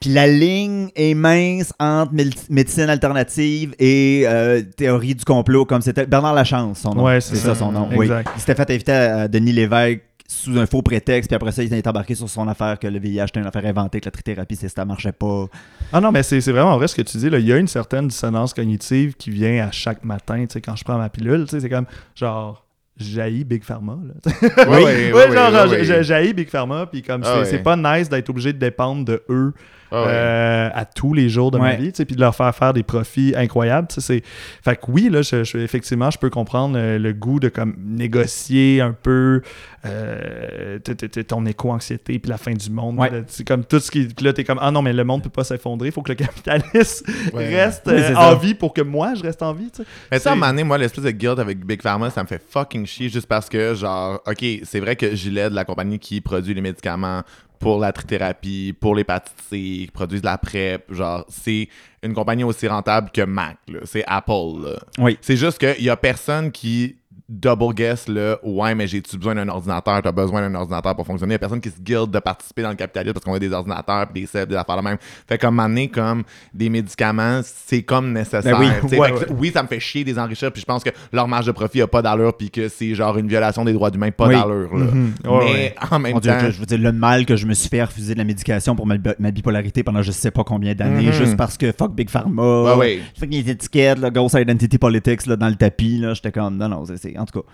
[0.00, 2.12] Puis la ligne est mince entre
[2.50, 7.04] médecine alternative et euh, théorie du complot, comme c'était Bernard Lachance, son nom.
[7.04, 7.50] Ouais, c'est ça.
[7.50, 7.54] ça.
[7.54, 7.88] son nom.
[7.96, 8.06] Oui.
[8.06, 8.28] Exact.
[8.36, 11.72] Il s'était fait inviter à Denis Lévesque sous un faux prétexte, puis après ça, il
[11.72, 14.56] est embarqué sur son affaire que le VIH était une affaire inventée, que la trithérapie,
[14.56, 15.46] c'est ça marchait pas.
[15.92, 17.28] Ah non, mais c'est c'est vraiment vrai ce que tu dis.
[17.28, 17.38] Là.
[17.38, 20.76] Il y a une certaine dissonance cognitive qui vient à chaque matin, tu sais, quand
[20.76, 21.44] je prends ma pilule.
[21.44, 22.64] tu sais, C'est comme, genre,
[22.96, 23.98] jaillis Big Pharma.
[24.02, 24.32] Là.
[24.66, 28.30] Ouais, ouais, ouais, Ouais, genre, jaillis Big Pharma, puis comme, Ah c'est pas nice d'être
[28.30, 29.52] obligé de dépendre de eux
[29.94, 30.08] Ah ouais.
[30.10, 32.72] euh, à tous les jours de ma vie, tu sais, puis de leur faire faire
[32.72, 33.88] des profits incroyables.
[33.88, 34.22] tu sais, c'est-
[34.64, 37.74] Fait que oui, là, je, je- effectivement, je peux comprendre euh, le goût de comme
[37.84, 39.42] négocier un peu
[39.86, 42.98] euh, t- t- t- ton éco-anxiété puis la fin du monde.
[43.28, 44.06] C'est comme tout ce qui.
[44.06, 46.10] Puis là, t'es comme, ah non, mais le monde peut pas s'effondrer, il faut que
[46.12, 47.48] le capitalisme Ouais.
[47.54, 48.34] reste euh, en ça.
[48.36, 49.70] vie pour que moi, je reste en vie.
[49.70, 49.88] tu sais.
[50.10, 52.28] Mais ça, à un moment donné, moi, l'espèce de guilt avec Big Pharma, ça me
[52.28, 56.20] fait fucking chier juste parce que, genre, OK, c'est vrai que Gilead, la compagnie qui
[56.20, 57.22] produit les médicaments
[57.64, 61.66] pour la trithérapie, pour l'hépatite C, qui produisent de la PrEP, genre, c'est
[62.02, 63.78] une compagnie aussi rentable que Mac, là.
[63.84, 64.78] C'est Apple, là.
[64.98, 65.16] Oui.
[65.22, 66.96] C'est juste qu'il y a personne qui
[67.28, 70.02] double guess le ouais mais j'ai-tu besoin d'un ordinateur?
[70.02, 72.62] T'as besoin d'un ordinateur pour fonctionner il y a personne qui se guilde de participer
[72.62, 74.98] dans le capitalisme parce qu'on a des ordinateurs puis des cellules des affaires de même
[75.26, 79.26] fait comme m'amener comme des médicaments c'est comme nécessaire Ben oui, ouais, ouais.
[79.38, 81.80] oui ça me fait chier des enrichir puis je pense que leur marge de profit
[81.80, 84.34] a pas d'allure puis que c'est genre une violation des droits humains pas Oui.
[84.34, 84.84] d'allure là.
[84.84, 85.12] Mhm.
[85.24, 87.70] Ouais, mais en même temps je, je veux dire, le mal que je me suis
[87.70, 90.74] fait refuser de la médication pour ma, bi- ma bipolarité pendant je sais pas combien
[90.74, 91.12] d'années, Mhm.
[91.12, 92.64] juste parce que fuck Big Pharma.
[92.64, 96.12] ouais ouais Fait que les étiquettes, le Ghost Identity Politics là, dans le tapis, là,
[96.12, 97.18] j'étais comme, non, non, c'est- c'est.
[97.20, 97.46] En tout cas,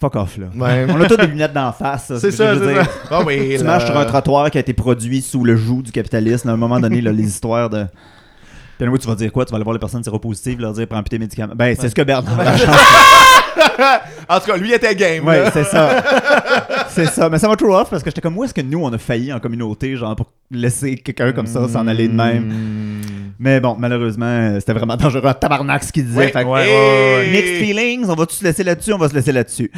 [0.00, 0.46] fuck off, là.
[0.56, 0.86] Ouais.
[0.92, 2.12] On a tous des lunettes d'en face.
[2.18, 3.64] C'est je ça, c'est oui, Tu là.
[3.64, 6.48] marches sur un trottoir qui a été produit sous le joug du capitalisme.
[6.48, 7.86] À un moment donné, là, les histoires de.
[8.76, 9.44] Puis anyway, tu vas dire quoi?
[9.44, 11.54] Tu vas aller voir les personnes séropositives, leur dire prends plus tes médicaments.
[11.56, 12.76] Ben, c'est ce que Bernard Lachance.
[14.28, 15.50] en tout cas lui était game là.
[15.50, 16.00] c'est ça.
[16.90, 17.28] c'est ça.
[17.28, 18.98] Mais ça m'a trop off parce que j'étais comme, où est-ce que nous, on a
[18.98, 22.46] failli en communauté, genre, pour laisser quelqu'un comme ça s'en aller de même?
[22.46, 23.02] Mm.
[23.40, 25.32] Mais bon, malheureusement, euh, c'était vraiment dangereux.
[25.40, 26.28] Tabarnak, ce qu'il disait.
[26.28, 27.30] Fait que- ouais, ouais, ouais.
[27.30, 28.92] Mixed feelings, on va-tu se laisser là-dessus?
[28.92, 29.70] On va se laisser là-dessus?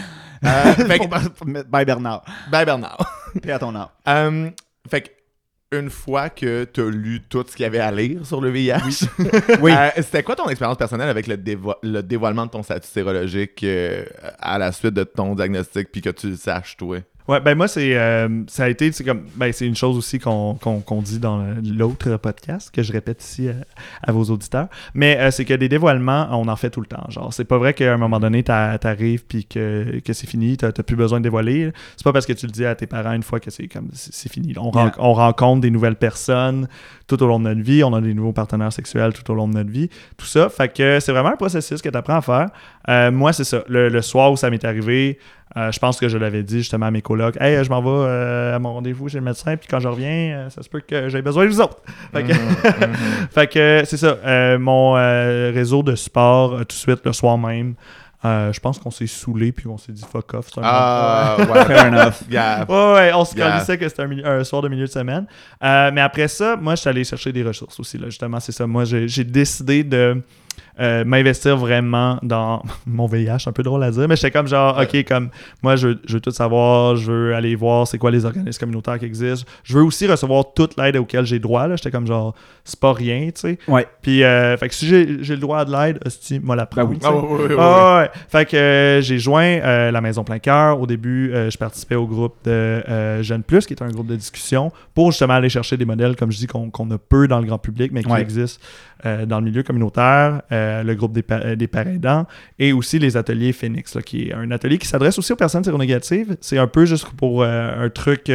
[0.44, 2.24] Euh, fait que- Bye Bernard.
[2.50, 2.98] bye Bernard
[3.42, 3.88] Puis à ton âme.
[4.08, 4.50] Euh,
[4.90, 5.08] fait que,
[5.72, 8.50] une fois que tu as lu tout ce qu'il y avait à lire sur le
[8.50, 9.06] VIH,
[9.61, 9.70] Oui.
[9.72, 13.62] euh, c'était quoi ton expérience personnelle avec le, dévo- le dévoilement de ton statut sérologique
[13.62, 14.04] euh,
[14.40, 16.98] à la suite de ton diagnostic puis que tu le saches, toi?
[17.30, 20.18] Ouais, ben moi, c'est euh, ça a été, c'est comme, ben c'est une chose aussi
[20.18, 23.52] qu'on qu'on- qu'on dit dans l'autre podcast, que je répète ici à,
[24.02, 27.04] à vos auditeurs, mais euh, c'est que des dévoilements, on en fait tout le temps.
[27.08, 30.56] Genre, c'est pas vrai qu'à un moment donné, t'a- t'arrives puis que, que c'est fini,
[30.56, 31.72] t'as plus besoin de dévoiler.
[31.96, 33.88] C'est pas parce que tu le dis à tes parents une fois que c'est comme,
[33.92, 34.52] c'est fini.
[34.58, 34.94] On, ren- Yeah.
[34.98, 36.66] on rencontre des nouvelles personnes
[37.06, 39.46] tout au long de notre vie, on a des nouveaux partenaires sexuels tout au long
[39.46, 40.48] de notre vie, tout ça.
[40.48, 42.46] Fait que c'est vraiment un processus que tu apprends à faire.
[42.88, 43.62] Euh, moi, c'est ça.
[43.68, 45.18] Le, le soir où ça m'est arrivé,
[45.56, 47.36] euh, je pense que je l'avais dit justement à mes colocs.
[47.40, 50.08] Hey, je m'en vais euh, à mon rendez-vous chez le médecin, puis quand je reviens,
[50.10, 51.78] euh, ça se peut que j'ai besoin de vous autres.
[52.12, 52.32] Fait que,
[53.32, 54.58] fait que, c'est ça.
[54.58, 57.74] Mon réseau de sport, tout de suite, le soir même,
[58.22, 60.46] je pense qu'on s'est saoulé puis on s'est dit fuck off.
[60.62, 61.64] Ah, ouais.
[61.64, 62.22] Fair enough.
[62.30, 62.64] Yeah.
[62.68, 63.64] Ouais, ouais, on se Yeah.
[63.64, 65.26] que c'était un, un soir de milieu de semaine.
[65.60, 67.98] Mais après ça, moi, je suis allé chercher des ressources aussi.
[67.98, 68.66] Là, justement, c'est ça.
[68.66, 70.22] Moi, j'ai décidé de
[70.80, 74.78] euh, m'investir vraiment dans mon VIH, un peu drôle à dire, mais j'étais comme genre,
[74.80, 75.28] ok, comme
[75.62, 78.58] moi, je veux, je veux tout savoir, je veux aller voir c'est quoi les organismes
[78.60, 79.46] communautaires qui existent.
[79.64, 81.66] Je veux aussi recevoir toute l'aide auquel j'ai droit.
[81.66, 81.76] là.
[81.76, 83.58] J'étais comme genre, c'est pas rien, tu sais.
[83.68, 83.86] Ouais.
[84.02, 86.66] Puis, euh, fait que si j'ai j'ai le droit à de l'aide, hostie, moi la
[86.66, 86.84] prends.
[86.84, 86.98] oui.
[87.02, 87.56] Ah, ouais, ouais.
[87.58, 88.10] Ah ouais.
[88.28, 89.58] Fait que euh, j'ai joint
[89.90, 90.80] la Maison Plein Cœur.
[90.80, 92.82] Au début, je participais au groupe de
[93.22, 96.30] Jeunes Plus, qui est un groupe de discussion, pour justement aller chercher des modèles, comme
[96.32, 98.20] je dis, qu'on qu'on a peu dans le grand public, mais qui Ouais.
[98.20, 98.62] existent
[99.04, 102.26] dans le milieu communautaire, euh, le groupe des, pa- euh, des parents aidants,
[102.59, 105.64] et aussi les ateliers Phoenix, là, qui est un atelier qui s'adresse aussi aux personnes
[105.64, 106.37] séronégatives.
[106.40, 108.30] C'est un peu juste pour euh, un truc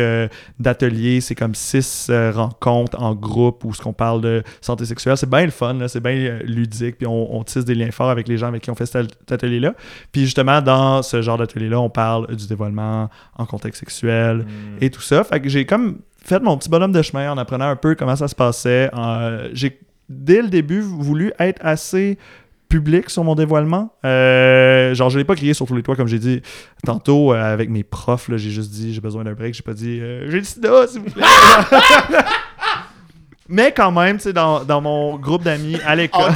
[0.59, 1.21] d'atelier.
[1.21, 5.17] C'est comme six rencontres en groupe où ce qu'on parle de santé sexuelle.
[5.17, 8.27] C'est bien le fun, c'est bien ludique, puis on, on tisse des liens forts avec
[8.27, 9.73] les gens avec qui on fait cet, atelier-là.
[10.11, 14.77] Puis justement, dans ce genre d'atelier-là, on parle du dévoilement en contexte sexuel Mm.
[14.81, 15.23] et tout ça.
[15.23, 18.15] Fait que j'ai comme fait mon petit bonhomme de chemin en apprenant un peu comment
[18.15, 18.89] ça se passait.
[18.97, 22.17] Euh, j'ai dès le début voulu être assez
[22.69, 23.93] public sur mon dévoilement.
[24.03, 26.41] Euh, genre, je l'ai pas crié sur tous les toits, comme j'ai dit
[26.83, 28.27] tantôt euh, avec mes profs.
[28.27, 29.53] là, J'ai juste dit j'ai besoin d'un break.
[29.53, 31.23] J'ai pas dit euh, j'ai le sida, s'il vous plaît.
[33.47, 36.31] Mais quand même, tu sais, dans, dans mon groupe d'amis à l'école.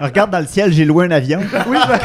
[0.00, 1.40] Regarde dans le ciel, j'ai loué un avion.
[1.66, 1.98] oui, ben,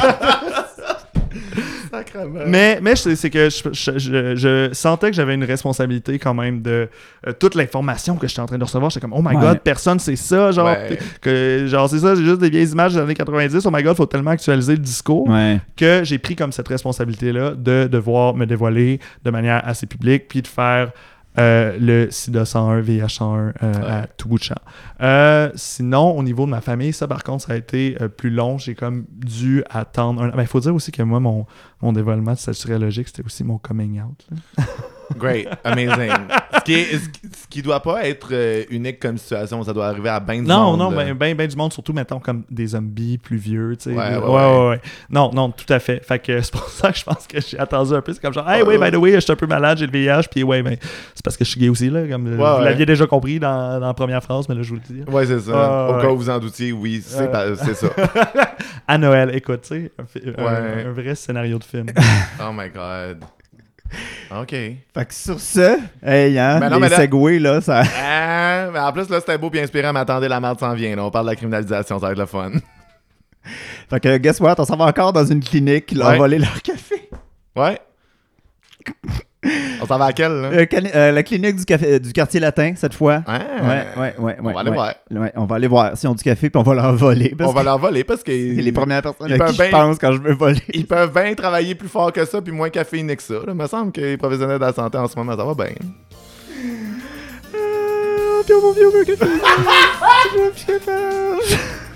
[2.00, 2.40] Sacrement.
[2.48, 6.34] Mais, mais c'est c'est que je, je- je- je sentais que j'avais une responsabilité quand
[6.34, 6.90] même de
[7.28, 8.90] euh, toute l'information que j'étais en train de recevoir.
[8.90, 9.42] J'étais comme, oh my Ouais.
[9.42, 10.52] god, personne sait ça.
[10.52, 10.98] Genre, Ouais.
[11.22, 13.66] que, genre c'est ça, c'est juste des vieilles images des années 90.
[13.66, 15.60] Oh my god, faut tellement actualiser le discours Ouais.
[15.76, 20.42] que j'ai pris comme cette responsabilité-là de devoir me dévoiler de manière assez publique puis
[20.42, 20.92] de faire
[21.40, 24.56] euh, le SIDA 101, VIH 101 euh, à tout bout de champ.
[25.02, 28.30] Euh, sinon, au niveau de ma famille, ça par contre, ça a été euh, plus
[28.30, 28.58] long.
[28.58, 30.40] J'ai comme dû attendre un an.
[30.40, 31.46] Il faut dire aussi que moi, mon,
[31.82, 34.28] mon dévoilement de statut logique, c'était aussi mon coming out.
[35.18, 36.12] Great, amazing.
[36.54, 40.10] ce, qui est, ce, qui- doit pas être euh, unique comme situation, ça doit arriver
[40.10, 40.80] à ben du Non, monde.
[40.80, 40.98] non, là.
[41.06, 43.96] ben, ben, ben du monde, surtout, mettons, comme des zombies plus vieux, tu sais.
[43.96, 44.82] Ouais, ouais, ouais, ouais.
[45.10, 46.04] Non, non, tout à fait.
[46.06, 48.14] Fait que c'est pour ça que je pense que j'ai attendu un peu.
[48.14, 49.92] C'est comme genre, hey, oui, by the way, je suis un peu malade, j'ai le
[49.92, 50.78] VIH, puis ouais, ben,
[51.16, 52.08] c'est parce que je suis gay aussi, là.
[52.08, 54.94] Comme vous l'aviez déjà compris dans, dans la première phrase, mais là, je vous le
[54.96, 55.10] dis.
[55.12, 55.90] Ouais, c'est ça.
[55.90, 57.88] Au cas où vous en doutiez, oui, c'est ça.
[58.88, 59.92] À Noël, écoute, tu sais,
[60.38, 61.88] un vrai scénario de film.
[62.42, 63.24] Oh my god.
[64.32, 64.50] OK.
[64.52, 67.82] Fait que sur ce, hey, hein, Ben non, les mais là- segways, là, ça...
[68.02, 70.96] Ah, mais en plus, là, c'était beau puis inspirant, mais attendez, la merde s'en vient.
[70.96, 71.04] Là.
[71.06, 72.52] On parle de la criminalisation, ça va être le fun.
[73.90, 76.14] Fait que, guess what, on s'en va encore dans une clinique leur Ouais.
[76.16, 77.10] a volé leur café.
[77.56, 77.80] Ouais.
[79.82, 80.50] On s'en va à quelle, là?
[80.52, 83.24] Euh, euh, la clinique du, café, du quartier latin, cette fois.
[83.26, 84.36] Ah, Ouais, ouais, ouais.
[84.40, 84.94] On ouais, va aller voir.
[85.12, 87.34] Ouais, on va aller voir s'ils ont du café, puis on va leur voler.
[87.38, 88.32] parce On va leur voler parce que.
[88.32, 90.62] C'est les premières personnes à qui je pense quand je veux voler.
[90.74, 93.36] Ils peuvent bien travailler plus fort que ça puis moins caféiné que ça.
[93.36, 93.44] là.
[93.48, 95.74] Il me semble que les professionnels de la santé en ce moment, ça va bien.
[98.46, 99.26] Puis on va vivre au café.
[100.34, 101.89] Je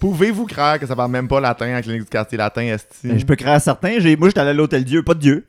[0.00, 3.06] Pouvez-vous croire que ça parle même pas latin la clinique du quartier latin, Esti?
[3.06, 3.98] Ben, Je peux créer à certains.
[4.00, 5.46] J'ai- Moi, j'étais allé à l'hôtel Dieu, pas de Dieu.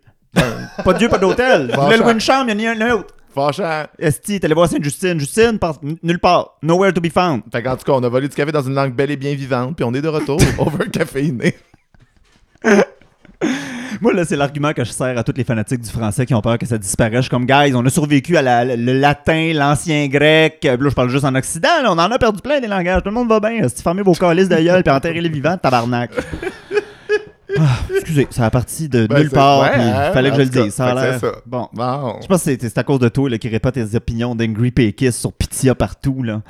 [0.83, 1.69] pas de Dieu, pas d'hôtel.
[1.73, 3.15] Je voulais louer une chambre, il y en a un autre.
[3.33, 3.85] Fâchant.
[3.97, 5.17] Esti, t'es allé voir Sainte-Justine.
[5.17, 5.57] Justine,
[6.03, 6.57] nulle part.
[6.61, 7.43] Nowhere to be found.
[7.51, 9.33] Fait qu'en tout cas, on a volé du café dans une langue belle et bien
[9.35, 11.55] vivante, puis on est de retour over caféiné.
[14.03, 16.41] Moi, là, c'est l'argument que je sers à tous les fanatiques du français qui ont
[16.41, 17.17] peur que ça disparaisse.
[17.17, 20.59] Je suis comme, guys, on a survécu à la- le latin, l'ancien grec.
[20.65, 21.69] Euh, Là, je parle juste en Occident.
[21.83, 23.03] là, on en a perdu plein des langages.
[23.03, 23.67] Tout le monde va bien.
[23.69, 26.11] Si fermez vos calices de gueule puis enterrez les vivants, tabarnak.
[27.59, 29.59] Ah, excusez, ça a parti de Ben, nulle part.
[29.63, 30.73] ouais, hein, fallait que je le dise.
[30.73, 31.31] Ça a ça.
[31.45, 31.67] Bon.
[31.73, 32.15] Bon.
[32.21, 35.11] Je pense que c'est à cause de toi là, qui répète tes opinions d'Angry Pékis
[35.11, 36.23] sur Pitya partout.
[36.23, 36.41] Là.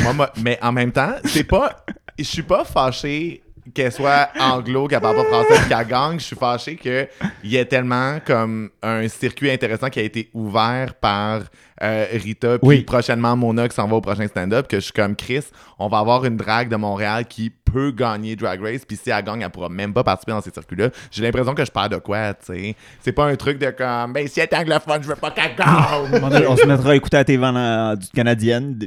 [0.00, 1.84] Moi, moi- mais en même temps, c'est pas.
[2.16, 3.41] Je suis pas fâché
[3.74, 6.18] qu'elle soit anglo, qu'elle parle pas français, qu'elle gagne.
[6.18, 7.08] Je suis fâché qu'il
[7.44, 11.42] y ait tellement comme un circuit intéressant qui a été ouvert par
[11.82, 12.80] euh, Rita, puis Oui.
[12.82, 15.44] prochainement Mona qui s'en va au prochain stand-up, que je suis comme Chris,
[15.78, 19.24] on va avoir une drague de Montréal qui peut gagner Drag Race, puis si elle
[19.24, 20.90] gagne, elle pourra même pas participer dans ces circuits-là.
[21.10, 22.76] J'ai l'impression que je perds de quoi, tu sais.
[23.00, 25.54] C'est pas un truc de comme, ben si elle est anglophone, je veux pas qu'elle
[25.56, 26.46] gagne.
[26.48, 28.78] on se mettra à écouter la TV en- du canadienne,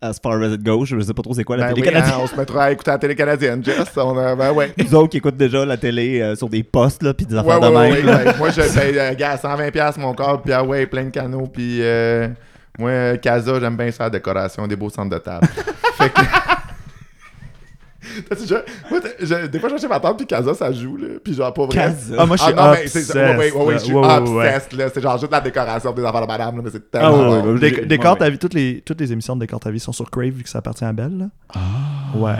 [0.00, 0.86] as far as it goes.
[0.86, 2.14] Je sais pas trop c'est quoi la Ben télé oui, canadienne.
[2.18, 3.90] hein, on se mettra à écouter la télé canadienne, Jess.
[3.96, 4.72] On a, ben ouais.
[4.78, 7.60] Nous autres qui écoutent déjà la télé euh, sur des postes là, puis des affaires
[7.60, 8.26] ouais, de ouais, même.
[8.26, 8.36] ouais.
[8.38, 11.46] Moi, je paye, euh, gars, 120$ piastres mon corps, puis ah ouais, plein de canaux,
[11.52, 12.28] puis euh,
[12.78, 15.46] moi, euh, Casa, j'aime bien faire la décoration, des beaux centres de table.
[15.98, 16.20] fait que.
[18.28, 20.72] T'as-tu déjà- moi, t'as- je- des fois, je vais chez ma tante, puis Casa, ça
[20.72, 21.06] joue, là.
[21.22, 21.74] Puis genre, pas vrai.
[21.74, 22.14] Casa.
[22.18, 23.94] Ah, moi, je suis non, mais c'est- ouais, ouais, ouais, ouais, je obsessed, suis.
[23.94, 24.46] Ouais, ouais, ouais.
[24.54, 24.88] obsessed, là.
[24.92, 27.42] C'est genre juste la décoration des affaires de madame, là, mais c'est Ah tellement ouais,
[27.42, 27.54] bon.
[27.58, 30.30] ouais, ta vie, toutes les, toutes les émissions de Décore ta vie sont sur Crave
[30.30, 31.18] vu que ça appartient à Belle.
[31.18, 31.60] Là.
[32.14, 32.30] Ouais.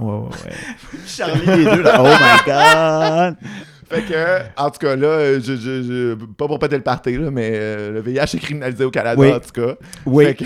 [0.00, 0.52] Ouais, ouais, ouais.
[1.06, 2.00] Charlie, les deux, là.
[2.00, 3.36] Oh my god!
[3.88, 7.30] Fait que, en tout cas, là, je, je, je- pas pour péter le party, là,
[7.30, 9.30] mais euh, le VIH est criminalisé au Canada, Oui.
[9.30, 9.74] en tout cas.
[10.06, 10.44] Oui, Fait que,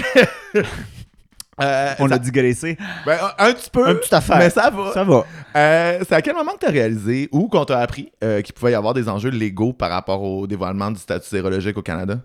[1.61, 2.77] euh, on ça- a digressé.
[3.07, 4.39] ben, un petit peu, Un petit affaire.
[4.39, 4.93] mais ça va.
[4.93, 5.25] Ça va.
[5.57, 8.55] Euh, c'est à quel moment que tu as réalisé ou qu'on t'a appris euh, qu'il
[8.55, 12.19] pouvait y avoir des enjeux légaux par rapport au dévoilement du statut sérologique au Canada?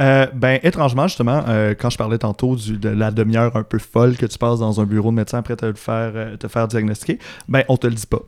[0.00, 3.78] Euh, ben, étrangement, justement, euh, quand je parlais tantôt du- de la demi-heure un peu
[3.78, 6.48] folle que tu passes dans un bureau de médecin après te le faire, euh, te
[6.48, 8.20] faire diagnostiquer, ben, on te le dit pas.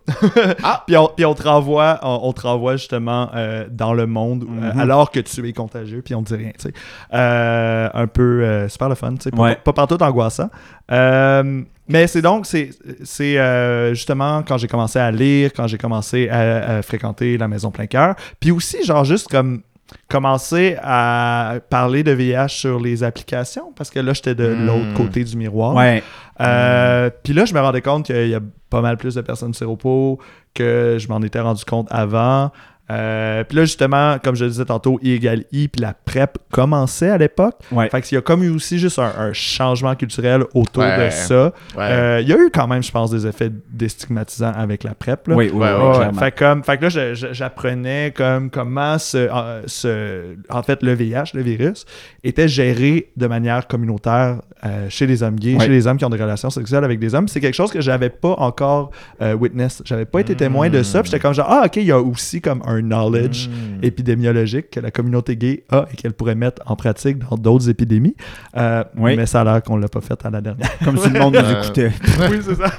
[0.63, 0.85] Ah!
[0.87, 4.45] puis, on, puis on te renvoie, on, on te renvoie justement euh, dans le monde
[4.47, 4.79] Mhm.
[4.79, 6.75] alors que tu es contagieux, puis on te dit rien, tu sais.
[7.11, 9.57] Un peu super le fun, tu sais, pas, Ouais.
[9.57, 10.51] pas partout angoissant.
[10.91, 12.71] Mais c'est donc, c'est
[13.05, 17.71] c'est, justement quand j'ai commencé à lire, quand j'ai commencé à, à fréquenter la maison
[17.71, 19.63] plein cœur, puis aussi, genre, juste comme
[20.09, 24.67] commencer à parler de VIH sur les applications parce que là j'étais de Mm.
[24.67, 25.75] l'autre côté du miroir.
[25.75, 26.03] Ouais.
[26.41, 29.55] Euh, Puis là je me rendais compte qu'il y a pas mal plus de personnes
[29.55, 30.19] séropos
[30.55, 32.51] que je m'en étais rendu compte avant.
[32.91, 36.37] Euh, puis là justement comme je le disais tantôt I égale I puis la PrEP
[36.53, 37.55] commençait à l'époque.
[37.73, 37.89] Ouais.
[37.89, 41.07] Fait qu'il y a comme eu aussi juste un, un changement culturel autour Ouais.
[41.07, 41.45] de ça.
[41.77, 41.83] Ouais.
[41.83, 45.29] Euh, Il y a eu quand même je pense des effets déstigmatisants avec la PrEP.
[45.29, 45.35] là.
[45.35, 46.19] Oui, oui, oui, ouais, Ouais, clairement.
[46.21, 51.31] fait, comme, fait que là, j'apprenais comme comment ce, euh, ce- en fait, le VIH,
[51.35, 51.85] le virus,
[52.23, 55.65] était géré de manière communautaire euh, chez les hommes gays, Ouais.
[55.67, 57.29] chez les hommes qui ont des relations sexuelles avec des hommes.
[57.29, 59.83] C'est quelque chose que j'avais pas encore euh, witness.
[59.85, 61.03] J'avais pas été témoin de ça.
[61.03, 63.85] Puis j'étais comme genre, ah, ok, il y a aussi comme un knowledge Mm.
[63.85, 68.17] épidémiologique que la communauté gay a et qu'elle pourrait mettre en pratique dans d'autres épidémies.
[68.57, 69.17] Euh, Oui.
[69.17, 70.69] Mais ça a l'air qu'on l'a pas fait à la dernière.
[70.85, 71.91] Comme si le monde nous Euh, écoutait.
[72.31, 72.71] oui, c'est ça.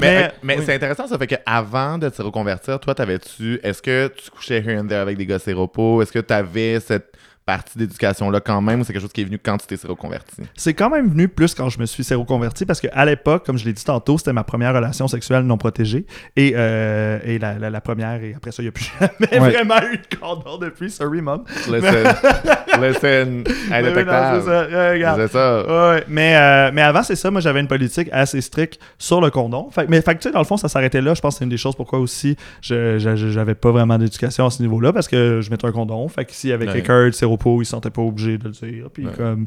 [0.00, 0.62] Mais, Mais- euh, mais oui.
[0.64, 3.60] c'est intéressant, ça fait qu'avant de te reconvertir, toi, t'avais-tu.
[3.62, 6.00] Est-ce que tu couchais here and there avec des gars séropos?
[6.00, 7.12] Est-ce que t'avais cette
[7.50, 10.42] partie d'éducation-là quand même ou c'est quelque chose qui est venu quand tu t'es reconverti?
[10.54, 13.64] C'est quand même venu plus quand je me suis séroconverti parce qu'à l'époque, comme je
[13.64, 17.70] l'ai dit tantôt, c'était ma première relation sexuelle non protégée et, euh, et la, la-
[17.70, 19.50] la première, et après ça, il n'y a plus jamais Ouais.
[19.50, 20.90] vraiment eu de condom depuis.
[20.90, 21.42] Sorry, mom.
[21.68, 22.04] Listen.
[22.80, 23.44] Listen.
[23.72, 24.42] Indétectable.
[24.44, 25.28] c'est ça.
[25.28, 25.90] Ça.
[25.92, 27.30] Ouais, mais, euh, mais avant, c'est ça.
[27.30, 29.70] Moi, j'avais une politique assez stricte sur le condom.
[29.70, 31.14] Fait, mais fait tu sais, dans le fond, ça s'arrêtait là.
[31.14, 33.98] Je pense que c'est une des choses pourquoi aussi je, je- je- j'avais pas vraiment
[33.98, 36.08] d'éducation à ce niveau-là parce que je mettais un condom.
[36.08, 36.72] Fait que s'il y avait Ouais.
[36.74, 38.86] quelqu'un de séropos, il se sentait pas obligé de le dire.
[38.92, 39.12] Puis Ouais.
[39.16, 39.46] comme.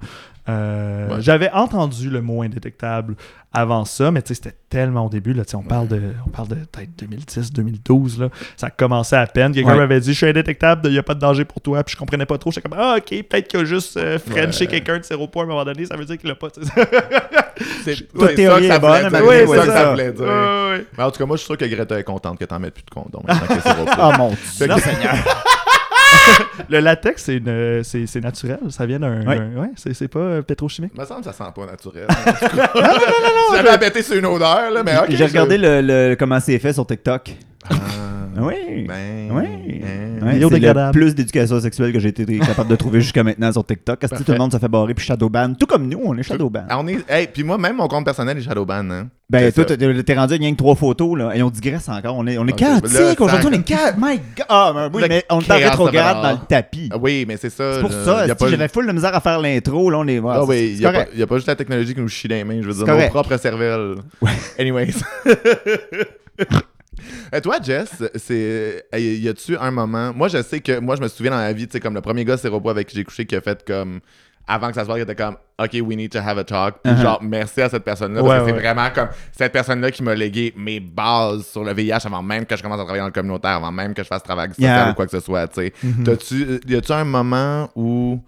[0.50, 1.22] euh, Ouais.
[1.22, 3.16] J'avais entendu le mot indétectable
[3.54, 5.34] avant ça, mais tu c'était tellement au début.
[5.34, 8.20] Là, tu on, parle de, on parle de peut-être 2010, 2012.
[8.20, 8.30] Là.
[8.58, 9.54] Ça commençait à peine.
[9.54, 11.84] Quelqu'un m'avait dit Je suis indétectable, il n'y a pas de danger pour toi.
[11.84, 12.52] Puis je comprenais pas trop.
[12.52, 14.68] J'étais comme Ah, ok, peut-être qu'il a juste euh, Frenché Ouais.
[14.72, 15.86] quelqu'un de séropos à un moment donné.
[15.86, 16.50] Ça veut dire qu'il l'a pas.
[16.50, 16.62] tu.
[17.84, 19.92] C'est c'est théorie ça est que bonne, mais oui, C'est ça que ça.
[19.92, 20.28] voulait dire.
[20.98, 22.84] En tout cas, moi, je suis sûr que Greta est contente que t'en mettes plus
[22.84, 23.32] de condom que.
[23.92, 24.68] Ah mon dieu.
[24.68, 25.14] que- Seigneur.
[26.70, 28.60] Le latex, c'est, une- c'est, c'est naturel.
[28.70, 29.26] Ça vient d'un.
[29.26, 29.40] Ouais.
[29.76, 30.92] c'est, c'est pas euh, pétrochimique.
[30.96, 32.08] Il me semble que ça sent pas naturel.
[32.56, 35.06] non, non, sur une odeur, là, mais ok.
[35.10, 37.36] J'ai regardé le, le- comment c'est fait sur TikTok.
[37.70, 37.74] Ah,
[38.42, 38.86] Oui.
[38.88, 39.30] Ben.
[39.32, 39.82] Oui.
[39.84, 40.26] hein.
[40.26, 43.66] Ouais, c'est le plus d'éducation sexuelle que j'ai été capable de trouver jusqu'à maintenant sur
[43.66, 44.00] TikTok.
[44.00, 45.54] Parce que tout le monde se fait barrer puis shadowban?
[45.56, 46.64] Tout comme nous, on est shadowban.
[46.70, 46.98] Ah, on est.
[47.10, 49.08] Hey, puis moi, même mon compte personnel est Shadowban, hein.
[49.30, 51.36] Ben, toi, t'es t'es rendu à rien que trois photos, là.
[51.36, 52.16] Et on digresse encore.
[52.18, 52.88] On est, on est Ok, chaotique.
[52.90, 53.98] ça- Aujourd'hui, on est chaotique.
[54.00, 54.46] My God.
[54.48, 56.90] Ah, ben oui, Le mais on est en rétrograde dans le tapis.
[56.94, 57.76] Ah oui, mais c'est ça.
[57.76, 58.28] C'est pour ça.
[58.28, 59.90] Y a si pas- J'avais full de misère à faire l'intro.
[59.90, 60.22] Là, on est.
[60.26, 62.28] Ah oui, il n'y a, pas- y a pas juste la technologie qui nous chie
[62.28, 63.06] les mains, je veux dire, correct.
[63.14, 63.96] nos propres cervelles.
[64.60, 64.94] Anyways.
[67.32, 71.08] Et toi, Jess, c'est y a-tu un moment Moi, je sais que moi, je me
[71.08, 73.26] souviens dans la vie, tu sais, comme le premier gars séropo avec qui j'ai couché
[73.26, 74.00] qui a fait comme
[74.46, 76.76] avant que ça se voit, il était comme OK, we need to have a talk.
[76.84, 77.02] Puis Uh-huh.
[77.02, 78.22] genre, merci à cette personne-là.
[78.22, 81.74] Ouais, parce que c'est vraiment comme cette personne-là qui m'a légué mes bases sur le
[81.74, 84.08] VIH avant même que je commence à travailler dans le communautaire, avant même que je
[84.08, 84.92] fasse travail social Yeah.
[84.92, 85.74] ou quoi que ce soit, tu sais.
[85.82, 86.04] Mhm.
[86.04, 88.20] T'as-tu- Y a-tu un moment où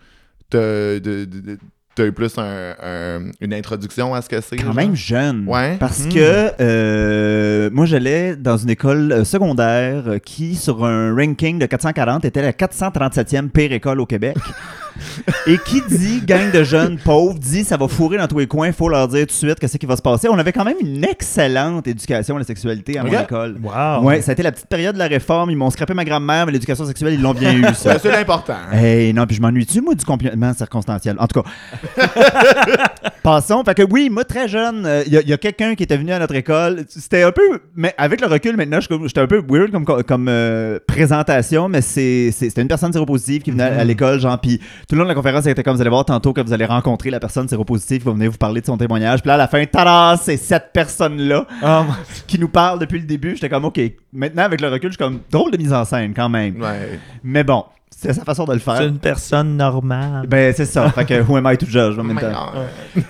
[0.49, 1.57] t'as de- de-
[1.95, 4.57] de- t'as eu plus un- un- une introduction à ce que c'est?
[4.57, 4.73] Quand genre?
[4.75, 5.45] même jeune.
[5.47, 5.77] Ouais.
[5.79, 6.09] Parce Hmm.
[6.09, 12.25] que euh, moi, j'allais dans une école euh, secondaire qui, sur un ranking de 440,
[12.25, 14.35] était la 437e pire école au Québec.
[15.47, 18.71] Et qui dit gang de jeunes pauvres, dit ça va fourrer dans tous les coins,
[18.71, 20.27] faut leur dire tout de suite qu'est-ce qui va se passer.
[20.29, 23.57] On avait quand même une excellente éducation à la sexualité à mon école.
[23.61, 24.03] Wow.
[24.03, 25.51] Ouais, ça a été la petite période de la réforme.
[25.51, 27.97] Ils m'ont scrappé ma grand-mère, mais l'éducation sexuelle, ils l'ont bien eu, ça.
[28.05, 28.55] C'est l'important.
[28.71, 31.15] Hey, non, puis je m'ennuie-tu, moi, du complément circonstanciel?
[31.19, 31.49] En tout cas.
[33.23, 33.63] Passons.
[33.63, 36.11] Fait que oui, moi, très jeune, il y a, y a quelqu'un qui était venu
[36.11, 36.85] à notre école.
[36.89, 37.59] C'était un peu.
[37.75, 41.81] Mais avec le recul, maintenant, je- j'étais un peu weird comme, comme euh, présentation, mais
[41.81, 44.99] c'est- c'est- c'était une personne séropositive qui venait à, à l'école, genre, puis Tout le
[44.99, 47.19] long de la conférence, était comme vous allez voir tantôt que vous allez rencontrer la
[47.19, 49.21] personne séropositive qui va venir vous parler de son témoignage.
[49.21, 51.85] Puis là, à la fin, tada, c'est cette personne-là Ah,
[52.27, 53.33] qui nous parle depuis le début.
[53.35, 53.79] J'étais comme, OK,
[54.13, 56.61] maintenant, avec le recul, je suis comme, drôle de mise en scène quand même.
[56.61, 56.99] Ouais.
[57.23, 58.77] Mais bon, c'est sa façon de le faire.
[58.77, 60.27] c'est une personne normale.
[60.27, 60.89] Ben, c'est ça.
[60.91, 62.51] fait que, who am I to judge en même temps?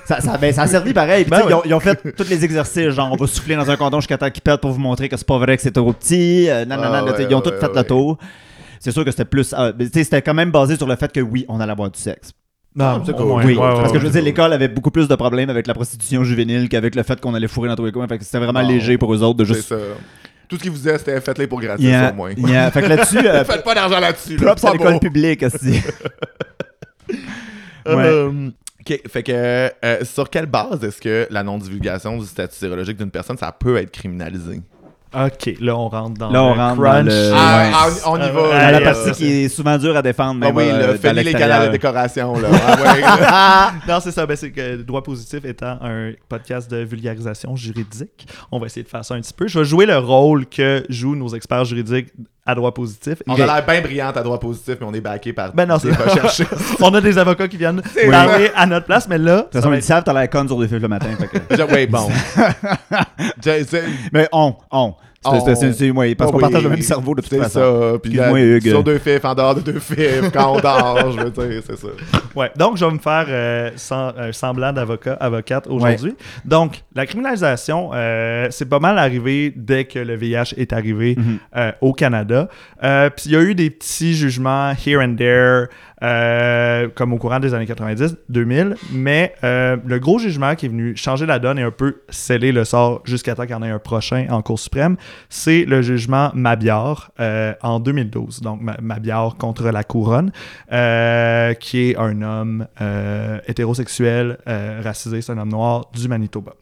[0.06, 1.24] Ça, ça, ben, ça a servi pareil.
[1.26, 1.54] Puis, Ben ils, ouais.
[1.56, 4.18] ont, ils ont fait tous les exercices, genre on va souffler dans un condom jusqu'à
[4.18, 6.50] temps qu'il pète pour vous montrer que c'est pas vrai que c'est trop petit.
[6.50, 7.76] Euh, non, non, Ah ouais, ils ont ouais, tous fait ouais.
[7.76, 8.18] le tour.
[8.86, 9.52] C'est sûr que c'était plus.
[9.58, 12.32] euh, c'était quand même basé sur le fait que oui, on allait avoir du sexe.
[12.76, 13.44] Non, c'est au cool.
[13.44, 14.14] oui, ouais, ouais, parce que je veux ouais.
[14.14, 17.34] dire, l'école avait beaucoup plus de problèmes avec la prostitution juvénile qu'avec le fait qu'on
[17.34, 18.08] allait fourrer dans tous les coins.
[18.08, 18.68] Fait que c'était vraiment Oh.
[18.68, 19.70] léger pour eux autres de C'est juste.
[19.70, 19.76] ça.
[20.48, 22.32] Tout ce qu'ils vous disaient, c'était faites-les pour gratis, Yeah, au moins.
[22.38, 22.70] yeah.
[22.72, 24.38] Fait que là-dessus, euh, Faites pas d'argent là-dessus.
[24.38, 25.82] là, props c'est à pas l'école publique, aussi.
[27.10, 27.16] Ouais.
[27.88, 28.50] Euh,
[28.82, 33.12] ok, fait que euh, sur quelle base est-ce que la non-divulgation du statut sérologique d'une
[33.12, 34.62] personne, ça peut être criminalisé?
[35.16, 37.06] Ok, là, on rentre dans Là, on le rentre crunch.
[37.06, 37.72] dans le- Ah, ouais.
[37.74, 38.42] ah, on y Ah, va.
[38.42, 40.98] Dans la Hey, partie euh, qui est souvent dure à défendre, Ah même oui, euh,
[41.02, 42.48] le les canals de décoration, là.
[42.68, 43.72] Ah ouais, là.
[43.88, 44.26] Non, c'est ça.
[44.26, 48.90] Ben, c'est que Droit positif étant un podcast de vulgarisation juridique, on va essayer de
[48.90, 49.48] faire ça un petit peu.
[49.48, 52.10] Je vais jouer le rôle que jouent nos experts juridiques
[52.46, 53.16] à droit positif.
[53.28, 55.78] On a l'air bien brillante à droit positif, mais on est backé par Ben non,
[55.78, 56.44] des recherches.
[56.82, 59.74] on a des avocats qui viennent parler à notre place, mais là, De toute façon,
[59.74, 61.08] ils savent, t'as l'air con sur des fils le matin.
[61.16, 62.08] que- ouais, bon.
[64.14, 64.94] Mais on, on.
[65.26, 65.46] C'est- On.
[65.46, 67.38] c'est- c'est- c'est- ouais, parce Ah qu'on oui, partage le même cerveau de toute C'est
[67.40, 67.60] façon.
[67.94, 68.00] ça.
[68.02, 68.20] Puis
[68.70, 71.78] sur deux fifs, en dehors de deux fifs, quand on dort, je veux dire, c'est
[71.78, 71.88] ça.
[72.36, 73.70] Ouais, donc je vais me faire euh,
[74.32, 76.16] semblant d'avocat, avocate aujourd'hui.
[76.44, 81.38] Donc, la criminalisation, euh, c'est pas mal arrivé dès que le VIH est arrivé Mhm.
[81.56, 82.48] euh, au Canada.
[82.84, 85.68] Euh, Puis il y a eu des petits jugements here and there,
[86.04, 90.70] euh, comme au courant des années 90, 2000, mais euh, le gros jugement qui est
[90.70, 93.64] venu changer la donne et un peu sceller le sort jusqu'à temps qu'il y en
[93.64, 94.98] ait un prochain en Cour suprême,
[95.30, 98.42] c'est le jugement Mabior euh, en 2012.
[98.42, 100.32] Donc, Ma- Mabior contre la couronne,
[100.72, 106.54] euh, qui est un homme euh, hétérosexuel, euh, racisé, c'est un homme noir du Manitoba.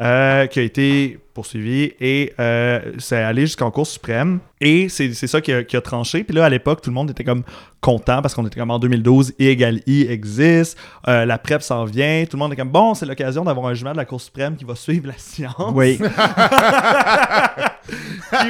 [0.00, 5.26] Euh, qui a été poursuivi et euh, c'est allé jusqu'en Cour suprême et c'est c'est
[5.26, 6.24] ça qui a, qui a tranché.
[6.24, 7.42] Puis là, à l'époque, tout le monde était comme
[7.80, 11.84] content parce qu'on était comme en 2012, I égale I existe, euh, la PrEP s'en
[11.84, 14.20] vient, tout le monde est comme bon, c'est l'occasion d'avoir un jugement de la Cour
[14.20, 15.72] suprême qui va suivre la science.
[15.74, 15.98] Oui.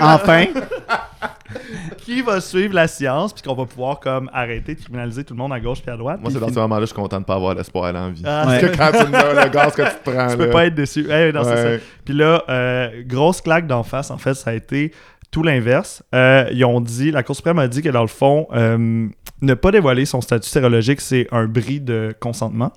[0.00, 0.46] Enfin.
[1.98, 5.38] Qui va suivre la science puis qu'on va pouvoir comme arrêter de criminaliser tout le
[5.38, 6.20] monde à gauche puis à droite?
[6.20, 8.22] Moi, c'est dans ce moment-là, je suis content de pas avoir l'espoir à l'envie.
[8.24, 8.70] Ah, Parce Ouais.
[8.70, 10.52] que quand tu me donnes le gaz que tu te prends, tu peux là.
[10.52, 11.06] pas être déçu.
[11.10, 11.78] Eh, non, c'est Ouais.
[11.78, 11.84] ça.
[12.04, 14.92] Puis là, euh, grosse claque d'en face, en fait, ça a été
[15.30, 16.02] tout l'inverse.
[16.14, 19.08] Euh, ils ont dit, la Cour suprême a dit que dans le fond, euh,
[19.42, 22.72] ne pas dévoiler son statut sérologique, c'est un bris de consentement.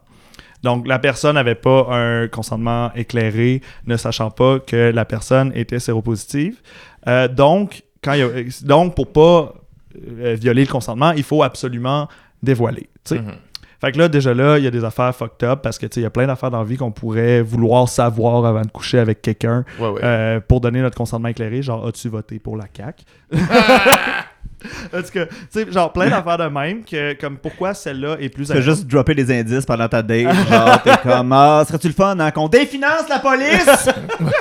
[0.64, 5.78] Donc, la personne n'avait pas un consentement éclairé, ne sachant pas que la personne était
[5.80, 6.58] séropositive.
[7.08, 9.54] Euh, donc, quand il y a- donc, pour pas
[10.20, 12.08] euh, violer le consentement, il faut absolument
[12.42, 12.88] dévoiler.
[13.12, 13.34] Mhm.
[13.80, 16.02] Fait que là, déjà là, il y a des affaires fucked up parce que, il
[16.02, 19.22] y a plein d'affaires dans la vie qu'on pourrait vouloir savoir avant de coucher avec
[19.22, 20.02] quelqu'un Ouais, ouais.
[20.04, 21.62] euh, pour donner notre consentement éclairé.
[21.62, 23.04] Genre, as-tu voté pour la CAQ?
[24.94, 28.30] en tout cas, tu sais, genre, plein d'affaires de même que, comme, pourquoi celle-là est
[28.30, 28.50] plus...
[28.50, 30.34] Tu juste dropper des indices pendant ta date.
[30.50, 33.90] Genre, t'es comme, ah, serait-tu le fun, hein, qu'on définance la police?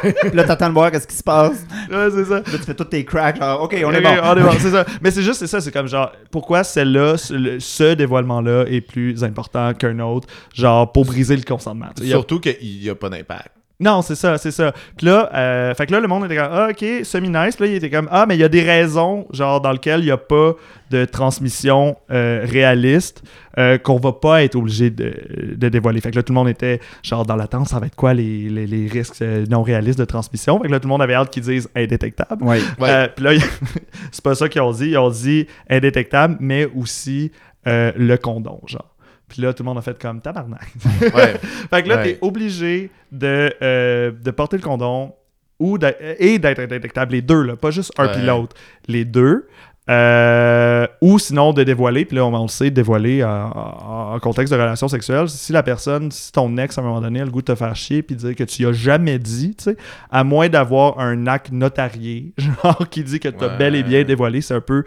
[0.22, 1.66] Puis là, t'attends de voir qu'est-ce qui se passe.
[1.90, 2.36] Ouais, c'est ça.
[2.36, 4.08] Là, tu fais tous tes cracks, genre, ok, on est bon.
[4.22, 4.86] on est bon, c'est ça.
[5.02, 9.22] Mais c'est juste, c'est ça, c'est comme genre, pourquoi celle-là, ce, ce dévoilement-là est plus
[9.22, 11.90] important qu'un autre, genre, pour briser le consentement.
[12.02, 13.55] Surtout qu'il n'y a pas d'impact.
[13.78, 14.72] Non, c'est ça, c'est ça.
[14.96, 17.56] Puis là, euh, fait que là, le monde était comme, ah, ok, semi-nice.
[17.56, 20.00] Puis là, il était comme, ah, mais il y a des raisons, genre, dans lesquelles
[20.00, 20.54] il n'y a pas
[20.90, 23.22] de transmission euh, réaliste
[23.58, 25.12] euh, qu'on va pas être obligé de,
[25.56, 26.00] de dévoiler.
[26.00, 28.48] Fait que là, tout le monde était, genre, dans l'attente, ça va être quoi les,
[28.48, 30.58] les, les risques euh, non réalistes de transmission?
[30.60, 32.42] Fait que là, tout le monde avait hâte qu'ils disent indétectable.
[32.42, 32.56] Oui.
[32.78, 32.88] Ouais.
[32.88, 33.32] Euh, puis là,
[34.10, 34.88] c'est pas ça qu'ils ont dit.
[34.90, 37.30] Ils ont dit indétectable, mais aussi
[37.66, 38.95] euh, le condom, genre.
[39.28, 40.66] Puis là, tout le monde a fait comme tabarnak.
[41.00, 41.34] ouais.
[41.70, 42.02] Fait que là, Ouais.
[42.04, 45.12] t'es obligé de, euh, de porter le condom
[45.58, 48.54] ou d'être- et d'être indétectable, les deux, là, pas juste un puis l'autre,
[48.88, 49.48] les deux.
[49.88, 54.88] Euh, ou sinon de dévoiler, puis là on, le sait, dévoiler en, contexte de relation
[54.88, 55.28] sexuelle.
[55.28, 57.54] Si la personne, si ton ex à un moment donné a le goût de te
[57.54, 59.76] faire chier puis dire que tu y as jamais dit, tu sais,
[60.10, 63.56] à moins d'avoir un acte notarié, genre qui dit que tu as Ouais.
[63.58, 64.82] bel et bien dévoilé, c'est un peu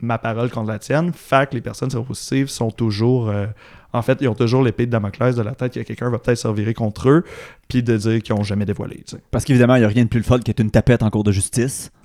[0.00, 1.12] ma parole contre la tienne.
[1.12, 3.28] Fait que les personnes séropositives sont toujours.
[3.30, 3.46] euh,
[3.94, 6.36] en fait, ils ont toujours l'épée de Damoclès de la tête que quelqu'un va peut-être
[6.38, 7.24] se revirer contre eux,
[7.68, 9.02] puis de dire qu'ils n'ont jamais dévoilé.
[9.30, 11.24] Parce qu'évidemment, il n'y a rien de plus le fun qu'être une tapette en cours
[11.24, 11.90] de justice.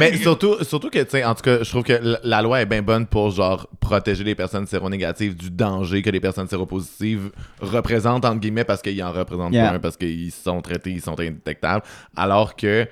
[0.00, 2.60] Mais surtout, surtout que, tu sais, en tout cas, je trouve que la- la loi
[2.62, 7.30] est bien bonne pour, genre, protéger les personnes séronégatives du danger que les personnes séropositives
[7.60, 9.68] représentent, entre guillemets, parce qu'ils en représentent Yeah.
[9.70, 11.82] pas un, parce qu'ils sont traités, ils sont indétectables.
[12.16, 12.86] Alors que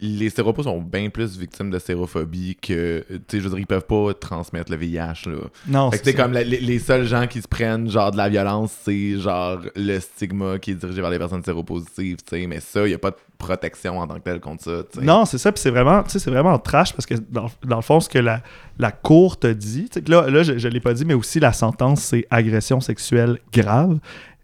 [0.00, 3.66] les séropos sont bien plus victimes de sérophobie que, tu sais, je veux dire, ils
[3.66, 5.36] peuvent pas transmettre le VIH, là.
[5.68, 8.74] Non, c'est comme la- les, les seuls gens qui se prennent genre de la violence,
[8.82, 12.86] c'est genre le stigma qui est dirigé vers les personnes séropositives, tu sais, mais ça,
[12.86, 15.00] il y a pas de protection en tant que tel contre ça.
[15.02, 17.76] Non, c'est ça, puis c'est vraiment, tu sais, c'est vraiment trash parce que dans, dans
[17.76, 18.40] le fond, ce que la,
[18.78, 21.14] la cour te dit, tu sais, que là, là, je, je l'ai pas dit, mais
[21.14, 23.98] aussi la sentence, c'est agression sexuelle grave,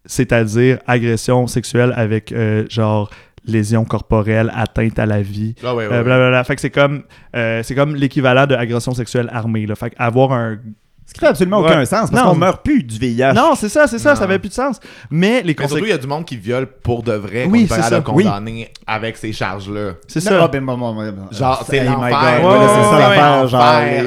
[0.07, 3.11] c'est-à-dire agression sexuelle avec euh, genre
[3.45, 6.05] lésion corporelle, atteinte à la vie, Ah ouais, ouais, euh, ouais.
[6.05, 6.45] blablabla.
[6.45, 7.03] Fait que c'est comme,
[7.35, 9.75] euh, c'est comme l'équivalent de agression sexuelle armée, là.
[9.75, 10.59] Fait avoir un
[11.07, 11.71] Ce qui fait absolument Ouais.
[11.71, 12.31] aucun sens, parce Non.
[12.31, 13.33] qu'on meurt plus du VIH.
[13.35, 14.27] Non, c'est ça, c'est ça, ça Non.
[14.31, 14.79] avait plus de sens.
[15.11, 15.87] Mais les Mais surtout, conséquences.
[15.89, 17.97] il y a du monde qui viole pour de vrai, Oui, qu'on peut c'est ça.
[17.97, 19.95] le condamner avec ces charges-là.
[20.07, 20.47] C'est ça.
[20.47, 20.95] ben, bon, bon.
[21.33, 22.01] Genre, c'est Hey, l'enfer.
[22.01, 22.53] my God.
[22.53, 23.47] Ouais, c'est ça.
[23.49, 23.61] Genre,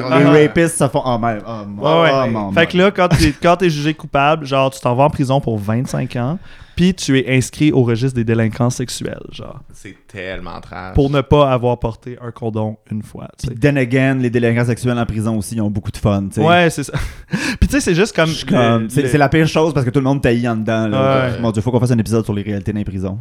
[0.08, 0.32] L'enfer.
[0.32, 1.02] les rapistes se font.
[1.04, 1.42] Oh, man.
[1.46, 2.10] Oh, Ouais, ouais.
[2.24, 5.04] oh, mon- Fait que là, quand t'es, quand t'es jugé coupable, genre, tu t'en vas
[5.04, 6.38] en prison pour 25 ans,
[6.76, 10.94] puis tu es inscrit au registre des délinquants sexuels, genre, C'est tellement trash.
[10.94, 13.28] pour ne pas avoir porté un condom une fois.
[13.38, 16.24] Puis, then again, les délinquants sexuels en prison aussi, ils ont beaucoup de fun.
[16.28, 16.40] tu sais.
[16.46, 16.92] Ouais, c'est ça.
[17.60, 18.88] puis tu sais, c'est juste comme.
[18.88, 20.88] C'est la pire chose parce que tout le monde taillit en dedans.
[20.88, 21.30] Là.
[21.30, 21.40] Ouais.
[21.40, 23.18] Mon Dieu, faut qu'on fasse un épisode sur les réalités dans les prisons.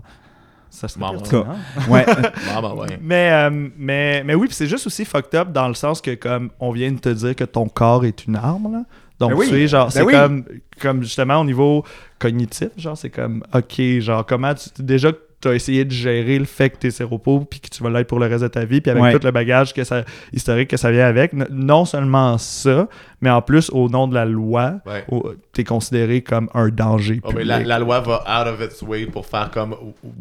[0.70, 1.45] Ça serait Bon, pertinent.
[1.88, 2.06] Ouais.
[2.76, 2.97] Ouais.
[2.99, 6.16] Mais, euh, mais, mais oui, puis c'est juste aussi fucked up dans le sens que
[6.16, 8.84] comme on vient de te dire que ton corps est une arme, là.
[9.20, 9.45] Donc, Ben oui.
[9.47, 10.14] tu sais, genre, Ben c'est oui.
[10.14, 10.45] comme,
[10.82, 11.84] comme justement au niveau
[12.20, 14.70] cognitif, genre, c'est comme, ok, genre, comment tu.
[14.82, 15.11] Déjà
[15.44, 17.89] tu as essayé de gérer le fait que tu es séropo puis que tu vas
[17.89, 19.12] l'être pour le reste de ta vie, puis avec Ouais.
[19.14, 21.34] tout le bagage que ça, historique que ça vient avec.
[21.52, 22.88] Non seulement ça,
[23.22, 25.06] mais en plus, au nom de la loi, Ouais.
[25.54, 27.20] tu es considéré comme un danger.
[27.24, 29.72] Oh, mais la, la loi va out of its way pour faire comme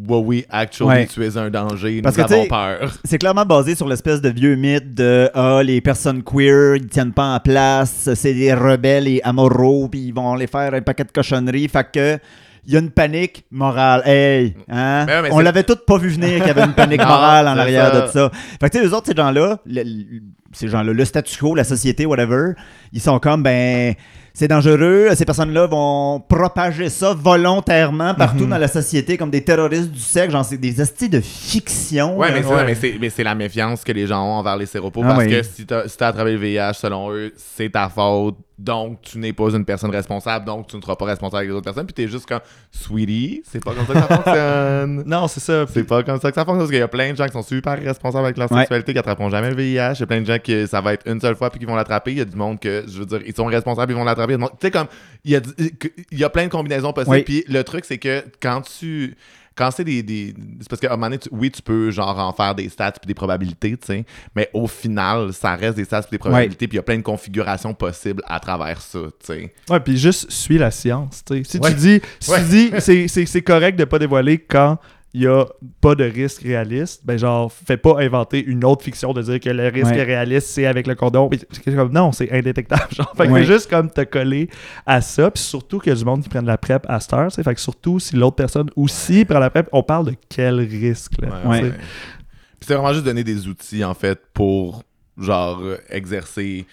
[0.09, 1.07] well, oui, actually, Ouais.
[1.07, 2.93] tu es un danger, Parce nous que, avons peur.
[3.05, 7.13] C'est clairement basé sur l'espèce de vieux mythe de ah, les personnes queer, ils tiennent
[7.13, 11.05] pas en place, c'est des rebelles et amoraux, puis ils vont les faire un paquet
[11.05, 11.69] de cochonneries.
[11.69, 12.19] Fait que.
[12.65, 14.03] Il y a une panique morale.
[14.07, 14.55] Hey!
[14.69, 15.05] Hein?
[15.07, 17.49] Ouais, mais On l'avait toutes pas vu venir qu'il y avait une panique Non, morale
[17.49, 18.01] en arrière ça.
[18.03, 18.31] de ça.
[18.61, 20.21] Fait que, tu sais, eux autres, ces gens-là, le- le-
[20.53, 22.53] ces gens-là, le statu quo, la société, whatever,
[22.93, 23.95] ils sont comme, ben,
[24.35, 25.09] c'est dangereux.
[25.15, 28.51] Ces personnes-là vont propager ça volontairement partout Mhm.
[28.51, 30.33] dans la société comme des terroristes du sexe.
[30.33, 32.17] Genre, c'est des estis de fiction.
[32.19, 32.75] Ouais, mais c'est Ouais.
[32.75, 35.03] ça, mais c'est, la méfiance que les gens ont envers les séropos.
[35.05, 35.31] Ah parce oui.
[35.31, 38.37] que si t'as, si t'as attrapé le VIH, selon eux, c'est ta faute.
[38.59, 40.45] Donc, tu n'es pas une personne responsable.
[40.45, 41.87] Donc, tu ne seras pas responsable avec les autres personnes.
[41.87, 42.39] Puis, t'es juste comme,
[42.71, 45.03] sweetie, c'est pas comme ça que ça fonctionne.
[45.07, 45.65] Non, c'est ça.
[45.73, 46.59] C'est pas comme ça que ça fonctionne.
[46.59, 48.59] Parce qu'il y a plein de gens qui sont super responsables avec leur Ouais.
[48.61, 49.95] sexualité, qui attraperont jamais le VIH.
[49.97, 51.67] Il y a plein de gens qui ça va être une seule fois puis qui
[51.67, 52.13] vont l'attraper.
[52.13, 54.22] Il y a du monde que, je veux dire, ils sont responsables, ils vont l'attraper.
[54.31, 54.87] Il y a du monde- Tu sais, comme,
[55.25, 55.41] il y, a,
[56.13, 57.17] y a plein de combinaisons possibles.
[57.17, 57.23] Oui.
[57.23, 59.17] Puis le truc, c'est que quand tu.
[59.55, 60.03] Quand c'est des.
[60.03, 62.71] des- c'est parce qu'à un moment donné, tu- oui, tu peux genre en faire des
[62.71, 64.05] stats puis des probabilités, tu sais.
[64.35, 66.67] Mais au final, ça reste des stats puis des probabilités.
[66.67, 69.53] Puis il y a plein de configurations possibles à travers ça, tu sais.
[69.69, 71.23] Ouais, puis juste suis la science.
[71.23, 71.45] tu sais.
[71.45, 71.69] Si Ouais.
[71.71, 72.39] tu dis, si Ouais.
[72.43, 74.79] tu dis c'est correct de pas dévoiler quand
[75.15, 75.45] il y a
[75.83, 79.51] pas de risque réaliste, ben genre, fais pas inventer une autre fiction de dire que
[79.51, 80.05] le risque Ouais.
[80.05, 80.97] réaliste, c'est avec le
[81.51, 82.87] c'est comme, non, c'est indétectable.
[82.95, 83.45] Genre, fait que Ouais.
[83.45, 84.49] juste comme te coller
[84.87, 85.31] à ça.
[85.31, 87.29] Puis surtout qu'il y a du monde qui prennent la PrEP à cette heure.
[87.31, 87.43] tu sais.
[87.43, 91.13] Fait que surtout si l'autre personne aussi prend la PrEP, on parle de quel risque.
[91.21, 91.61] Là, Ouais.
[91.71, 94.83] Puis c'est vraiment juste donner des outils, en fait, pour,
[95.19, 96.65] genre, euh, exercer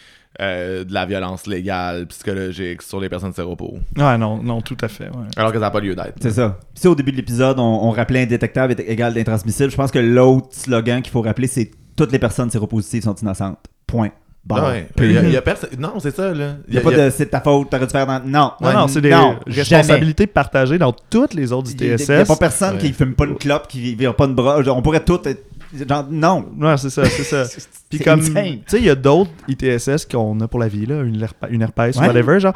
[0.41, 3.77] euh, de la violence légale, psychologique sur les personnes séropos.
[3.97, 5.05] Ouais, non, non, tout à fait.
[5.05, 5.25] ouais.
[5.35, 6.15] Alors que ça n'a pas lieu d'être.
[6.21, 6.57] C'est ça.
[6.73, 9.99] Si au début de l'épisode, on, on rappelait indétectable est égal d'intransmissible, je pense que
[9.99, 13.59] l'autre slogan qu'il faut rappeler, c'est toutes les personnes séropositives sont innocentes.
[13.85, 14.09] Point.
[14.45, 14.55] Bon.
[14.55, 14.87] Ouais.
[14.99, 16.53] Il y a- il y a personne- Non, c'est ça, là.
[16.69, 18.21] Il n'y a, pas de c'est ta faute, t'aurais dû faire dans.
[18.25, 18.51] Non.
[18.61, 21.87] Non, non, c'est des non, responsabilités partagées dans toutes les autres jamais.
[21.95, 22.09] Il ITSS.
[22.09, 22.81] n'y a pas personne Ouais.
[22.81, 24.59] qui fume pas une clope, qui vire pas une bras.
[24.67, 25.43] On pourrait tout être.
[25.73, 26.45] Genre, non.
[26.59, 27.43] Ouais, c'est ça, c'est ça.
[27.89, 28.31] Puis comme, tu
[28.67, 31.95] sais, il y a d'autres ITSS qu'on a pour la vie, là, une, une herpès
[31.95, 32.07] ou Ouais.
[32.07, 32.53] whatever, genre,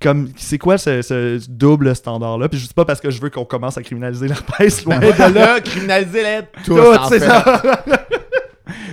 [0.00, 2.48] comme, c'est quoi ce, ce double standard-là?
[2.50, 5.06] Puis je dis pas parce que je veux qu'on commence à criminaliser l'herpès, loin de
[5.06, 5.28] là.
[5.34, 7.62] là, criminaliser-les tous, Tout, c'est ça.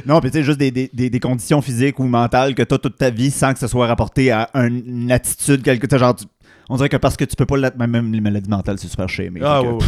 [0.05, 2.97] Non, puis tu sais, juste des, des, conditions physiques ou mentales que tu as toute
[2.97, 6.25] ta vie sans que ce soit rapporté à un- une attitude quelque sais, genre tu-
[6.73, 9.07] on dirait que parce que tu peux pas l'être même, les maladies mentales c'est super
[9.07, 9.79] chez mais Ah, ouais, ouais.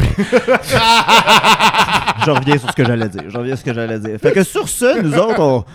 [2.26, 3.24] je reviens sur ce que j'allais dire.
[3.28, 4.20] Je reviens sur ce que j'allais dire.
[4.22, 5.66] Fait que sur ce nous autres on,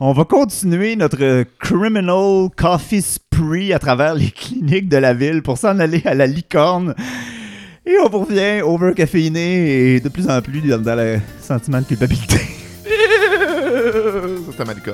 [0.00, 5.40] on va continuer notre euh, criminal coffee spree à travers les cliniques de la ville
[5.42, 6.96] pour s'en aller à la licorne.
[7.86, 12.38] Et on revient overcaféiné et de plus en plus dans, dans le sentiment de culpabilité.
[12.38, 12.90] Ça,
[14.50, 14.92] c'était Malika.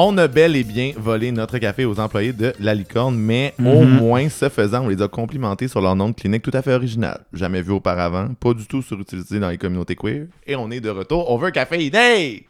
[0.00, 3.82] On a bel et bien volé notre café aux employés de la licorne, mais au
[3.82, 3.96] Mhm.
[3.98, 6.72] moins, ce faisant, on les a complimentés sur leur nom de clinique tout à fait
[6.72, 7.24] original.
[7.32, 10.26] Jamais vu auparavant, pas du tout surutilisé dans les communautés queer.
[10.46, 11.28] Et on est de retour.
[11.32, 12.46] On veut un café idée!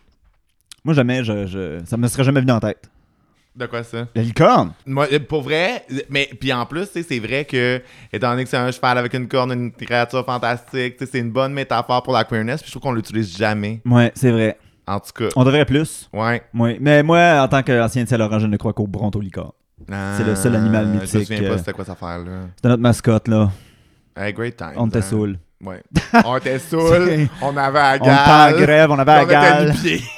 [0.85, 2.89] moi jamais je, je- ça me serait jamais venu en tête
[3.57, 4.07] De quoi ça?
[4.15, 4.73] La licorne?
[4.87, 7.81] Moi, euh, pour vrai, mais puis en plus, c'est vrai que,
[8.13, 11.53] étant donné que c'est un cheval avec une corne, une créature fantastique, c'est une bonne
[11.55, 13.81] métaphore pour la queerness, puis je trouve qu'on l'utilise jamais.
[13.87, 14.57] Ouais, c'est vrai.
[14.89, 16.09] En tout cas, On devrait plus.
[16.15, 16.43] ouais.
[16.55, 16.79] Oui.
[16.81, 19.53] Mais moi, en tant qu'ancien de Saint-Laurent, je ne crois qu'au brontolicorne.
[20.17, 22.31] C'est le seul animal Ah, Je me mythique, souviens euh, pas c'était quoi cette affaire-là.
[22.57, 23.51] C'était notre mascotte, là.
[24.17, 24.73] Hey, great time.
[24.77, 25.03] On était hein.
[25.03, 25.39] saoul.
[25.63, 25.83] Ouais.
[26.25, 28.57] On était saoul, on avait à On était en gale.
[28.61, 29.75] grève, on avait était gale.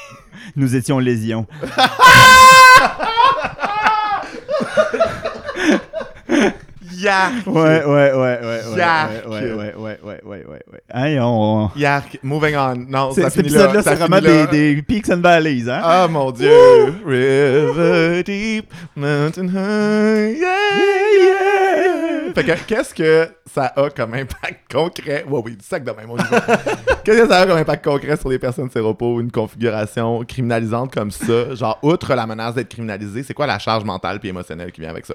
[0.56, 1.46] Nous étions lésions.
[7.03, 7.46] Yark!
[7.46, 8.78] Ouais, ouais, ouais, ouais, ouais.
[8.78, 9.11] Yark.
[9.26, 10.80] Ouais, ouais, ouais, ouais, ouais, ouais, ouais, ouais.
[10.94, 11.70] Hey, on...
[11.76, 12.18] Yark!
[12.22, 12.74] Moving on.
[12.88, 13.55] Non, C'est- ça finit là.
[13.64, 14.46] épisode-là, ça c'est vraiment là.
[14.46, 15.80] des, des peaks and valleys, hein?
[15.82, 16.51] Ah mon dieu!
[17.05, 20.48] River deep, mountain high, yeah,
[21.18, 22.32] yeah!
[22.34, 25.24] Fait que qu'est-ce que ça a comme impact concret?
[25.28, 26.16] Ouais, oui, du sac de même, on.
[27.05, 31.11] Qu'est-ce que ça a comme impact concret sur les personnes séropos, une configuration criminalisante comme
[31.11, 31.55] ça?
[31.57, 34.90] Genre, outre la menace d'être criminalisé, c'est quoi la charge mentale puis émotionnelle qui vient
[34.90, 35.14] avec ça?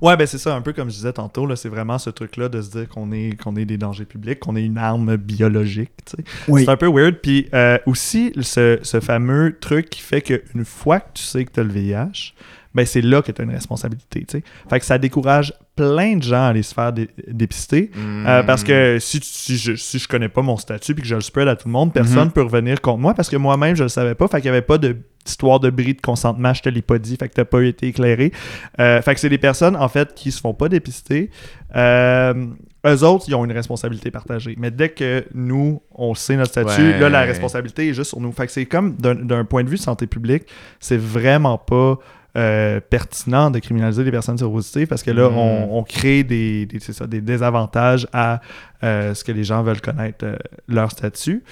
[0.00, 2.48] Ouais, ben c'est ça, un peu comme je disais tantôt, là, c'est vraiment ce truc-là
[2.48, 5.90] de se dire qu'on est, qu'on est des dangers publics, qu'on est une arme biologique,
[6.04, 6.24] tu sais.
[6.48, 6.64] Oui.
[6.64, 7.16] C'est un peu weird.
[7.22, 11.52] Puis euh, aussi, ce, ce fameux truc qui fait qu'une fois que tu sais que
[11.52, 12.34] tu as le VIH,
[12.74, 14.44] ben c'est là que tu as une responsabilité, tu sais.
[14.68, 17.90] Fait que ça décourage plein de gens à aller se faire dé- dépister.
[17.96, 19.20] Euh, parce que si,
[19.56, 21.72] je, si je connais pas mon statut puis que je le spread à tout le
[21.72, 24.28] monde, personne peut revenir contre moi parce que moi-même je le savais pas.
[24.28, 24.96] Fait qu'il y avait pas de
[25.26, 27.88] histoire de bris de consentement, je te l'ai pas dit, fait que t'as pas été
[27.88, 28.32] éclairé.
[28.80, 31.30] Euh, fait que c'est des personnes en fait qui se font pas dépister.
[31.76, 32.46] Euh,
[32.86, 34.54] eux autres, ils ont une responsabilité partagée.
[34.58, 36.98] Mais dès que nous, on sait notre statut, Ouais.
[36.98, 38.32] là, la responsabilité est juste sur nous.
[38.32, 40.44] Fait que c'est comme d'un- d'un point de vue de santé publique,
[40.80, 41.98] c'est vraiment pas
[42.36, 45.36] euh, pertinent de criminaliser les personnes séropositives parce que là, Mhm.
[45.36, 48.40] on, on crée des, ça, des désavantages à
[48.84, 50.36] euh, ce que les gens veulent connaître euh,
[50.68, 51.42] leur statut.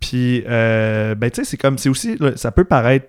[0.00, 3.06] Puis, ben, tu sais, c'est comme, c'est aussi, là, ça peut paraître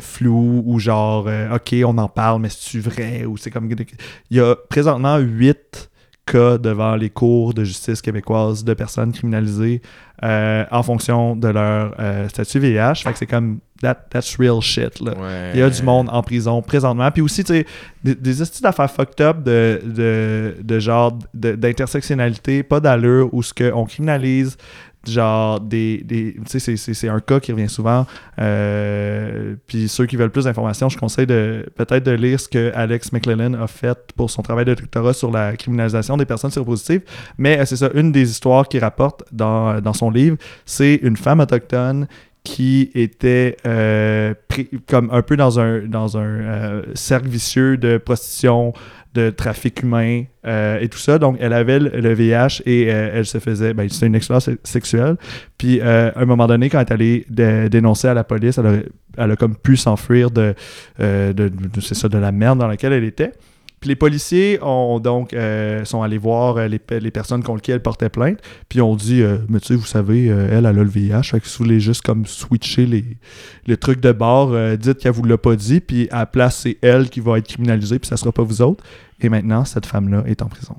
[0.00, 3.24] flou ou genre, OK, on en parle, mais c'est-tu vrai?
[3.24, 5.90] Ou c'est comme, il y a présentement huit
[6.26, 9.82] cas devant les cours de justice québécoises de personnes criminalisées
[10.22, 12.96] euh, en fonction de leur euh, statut VIH.
[12.96, 15.12] Fait que c'est comme, that, that's real shit, là.
[15.12, 15.50] Ouais.
[15.54, 17.10] Il y a du monde en prison présentement.
[17.10, 17.66] Puis aussi, tu sais,
[18.02, 23.84] des, des d'affaires fucked up de, de, de genre d'intersectionnalité, pas d'allure, où ce qu'on
[23.84, 24.56] criminalise
[25.10, 28.06] genre des, des tu sais c'est- un cas qui revient souvent.
[28.40, 32.72] Euh, puis ceux qui veulent plus d'informations je conseille de peut-être de lire ce que
[32.74, 37.02] Alex McClellan a fait pour son travail de doctorat sur la criminalisation des personnes séropositives.
[37.38, 40.36] Mais euh, c'est ça une des histoires qu'il rapporte dans, dans son livre
[40.66, 42.06] c'est une femme autochtone
[42.42, 47.96] qui était euh, pris- comme un peu dans un, dans un euh, cercle vicieux de
[47.96, 48.74] prostitution,
[49.14, 51.18] de trafic humain euh, et tout ça.
[51.18, 53.72] Donc, elle avait le, VIH et euh, elle se faisait...
[53.72, 55.16] Ben, c'était une expérience sexuelle.
[55.56, 58.58] Puis, euh, à un moment donné, quand elle est allée dé- dénoncer à la police,
[58.58, 58.72] elle a,
[59.18, 60.54] elle a comme pu s'enfuir de,
[61.00, 63.32] euh, de, de- c'est ça, de la merde dans laquelle elle était.
[63.84, 67.82] Les policiers ont donc euh, sont allés voir euh, les, les personnes contre qui elle
[67.82, 70.72] portait plainte, puis ont dit euh, mais tu sais vous savez euh, elle elle a
[70.72, 73.04] le VIH, fait que si vous voulez juste comme switcher les,
[73.66, 76.78] les trucs de bord, dites qu'elle vous l'a pas dit, puis à la place c'est
[76.82, 78.82] elle qui va être criminalisée, puis ça sera pas vous autres.
[79.20, 80.76] Et maintenant cette femme là est en prison.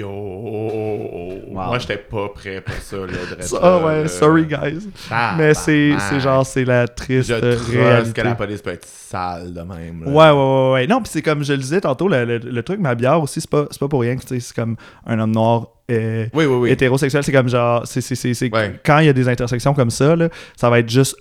[0.00, 1.40] Yo!
[1.50, 3.06] Moi, j'étais pas prêt pour ça, là.
[3.40, 4.88] Ça, rester, ouais, sorry guys.
[5.10, 7.34] Ah, mais c'est c'est genre c'est la triste Je
[7.78, 8.20] réalité.
[8.22, 10.04] que la police peut être sale de même.
[10.04, 10.10] là.
[10.10, 10.86] Ouais, ouais, ouais, ouais.
[10.86, 13.40] Non, puis c'est comme je le disais tantôt, le, le- le truc ma bière aussi,
[13.40, 14.76] c'est pas, c'est pas pour rien que c'est comme
[15.06, 16.70] un homme noir euh, Oui, oui, oui.
[16.70, 17.22] hétérosexuel.
[17.24, 18.78] C'est comme genre, c'est, c'est, c'est, c'est- Ouais.
[18.84, 21.16] quand il y a des intersections comme ça, là, ça va être juste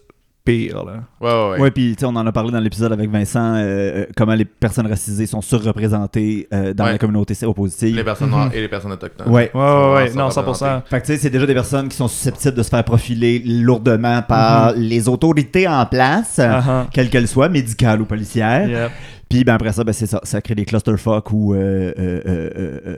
[0.52, 0.84] pire.
[0.86, 0.93] Là.
[1.22, 1.60] Ouais, ouais, ouais.
[1.62, 4.34] Ouais, puis tu sais, on en a parlé dans l'épisode avec Vincent, euh, euh, comment
[4.36, 6.91] les personnes racisées sont surreprésentées euh, dans Ouais.
[6.93, 7.95] la communauté séropositive.
[7.95, 9.30] Les personnes noires et les personnes autochtones.
[9.30, 9.52] Ouais.
[9.54, 10.84] Ouais, ouais, Non, vraiment 100%.
[10.86, 13.39] Fait que tu sais, c'est déjà des personnes qui sont susceptibles de se faire profiler
[13.45, 16.86] lourdement par les autorités en place, Uh-huh.
[16.91, 18.68] quelles qu'elles soient, médicales ou policières.
[18.70, 18.91] Yep.
[19.30, 22.22] Puis ben après ça, ben c'est ça, ça crée des clusterfuck où il euh, euh,
[22.26, 22.50] euh,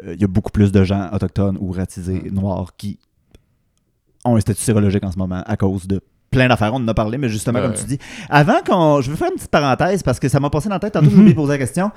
[0.07, 2.97] euh, il y a beaucoup plus de gens autochtones ou racisés noirs qui
[4.23, 5.99] ont un statut sérologique en ce moment à cause de
[6.31, 6.73] plein d'affaires.
[6.73, 7.65] On en a parlé, mais justement, Ouais.
[7.65, 9.01] comme tu dis, avant qu'on.
[9.01, 11.09] Je veux faire une petite parenthèse parce que ça m'a passé dans la tête, tantôt
[11.09, 11.91] j'ai oublié de poser la question.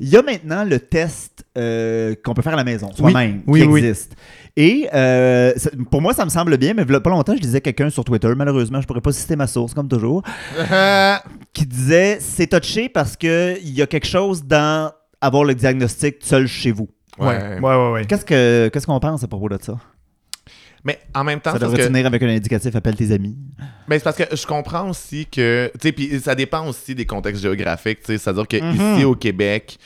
[0.00, 3.60] Il y a maintenant le test euh, qu'on peut faire à la maison, soi-même, Oui,
[3.60, 3.80] qui oui.
[3.84, 4.16] existe.
[4.56, 7.88] Et euh, ça- pour moi, ça me semble bien, mais pas longtemps, je disais quelqu'un
[7.90, 10.22] sur Twitter, malheureusement, je pourrais pas citer ma source, comme toujours,
[11.52, 16.16] qui disait c'est touché parce que il y a quelque chose dans avoir le diagnostic
[16.20, 16.88] seul chez vous.
[17.18, 17.60] Ouais, Ouais.
[17.60, 17.90] ouais, ouais.
[17.92, 18.04] ouais.
[18.06, 19.74] Qu'est-ce que qu'est-ce qu'on pense à propos de ça?
[20.84, 23.36] Mais en même temps, Ça devrait tenir avec un indicatif appelle tes amis.
[23.86, 27.06] mais c'est parce que je comprends aussi que, tu sais, puis ça dépend aussi des
[27.06, 28.96] contextes géographiques, tu sais, c'est-à-dire que Mhm.
[28.96, 29.78] ici au Québec,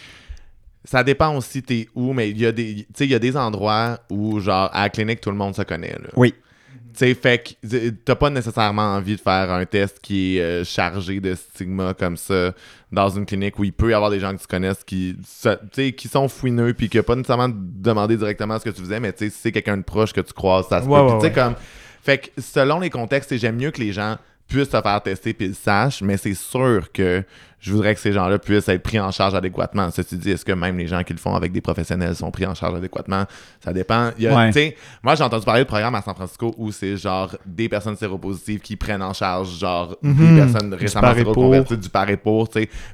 [0.84, 3.18] ça dépend aussi t'es où, mais il y a des, tu sais, il y a
[3.18, 5.92] des endroits où genre à la clinique tout le monde se connaît.
[5.92, 6.08] Là.
[6.16, 6.32] Oui.
[6.94, 10.64] sais, fait que euh, t'as pas nécessairement envie de faire un test qui est euh,
[10.64, 12.54] chargé de stigma comme ça
[12.92, 15.92] dans une clinique où il peut y avoir des gens que tu connaisses qui, sais,
[15.92, 19.12] qui sont fouineux puis qui a pas nécessairement demandé directement ce que tu faisais, mais
[19.12, 21.18] tu sais, si c'est quelqu'un de proche que tu croises, ça se Ouais, peut.
[21.18, 21.54] Puis ouais, comme.
[22.02, 24.16] Fait que selon les contextes, j'aime mieux que les gens
[24.46, 27.24] puissent se faire tester puis le sachent, mais c'est sûr que
[27.66, 29.90] je voudrais que ces gens-là puissent être pris en charge adéquatement.
[29.90, 32.46] Ceci dit, est-ce que même les gens qui le font avec des professionnels sont pris
[32.46, 33.24] en charge adéquatement?
[33.60, 34.10] Ça dépend.
[34.18, 34.46] Il y a- Ouais.
[34.48, 37.68] tu sais, moi, j'ai entendu parler de programmes à San Francisco où c'est genre des
[37.68, 40.14] personnes séropositives qui prennent en charge genre Mhm.
[40.36, 42.48] des personnes récemment séroconverties, du par et pour.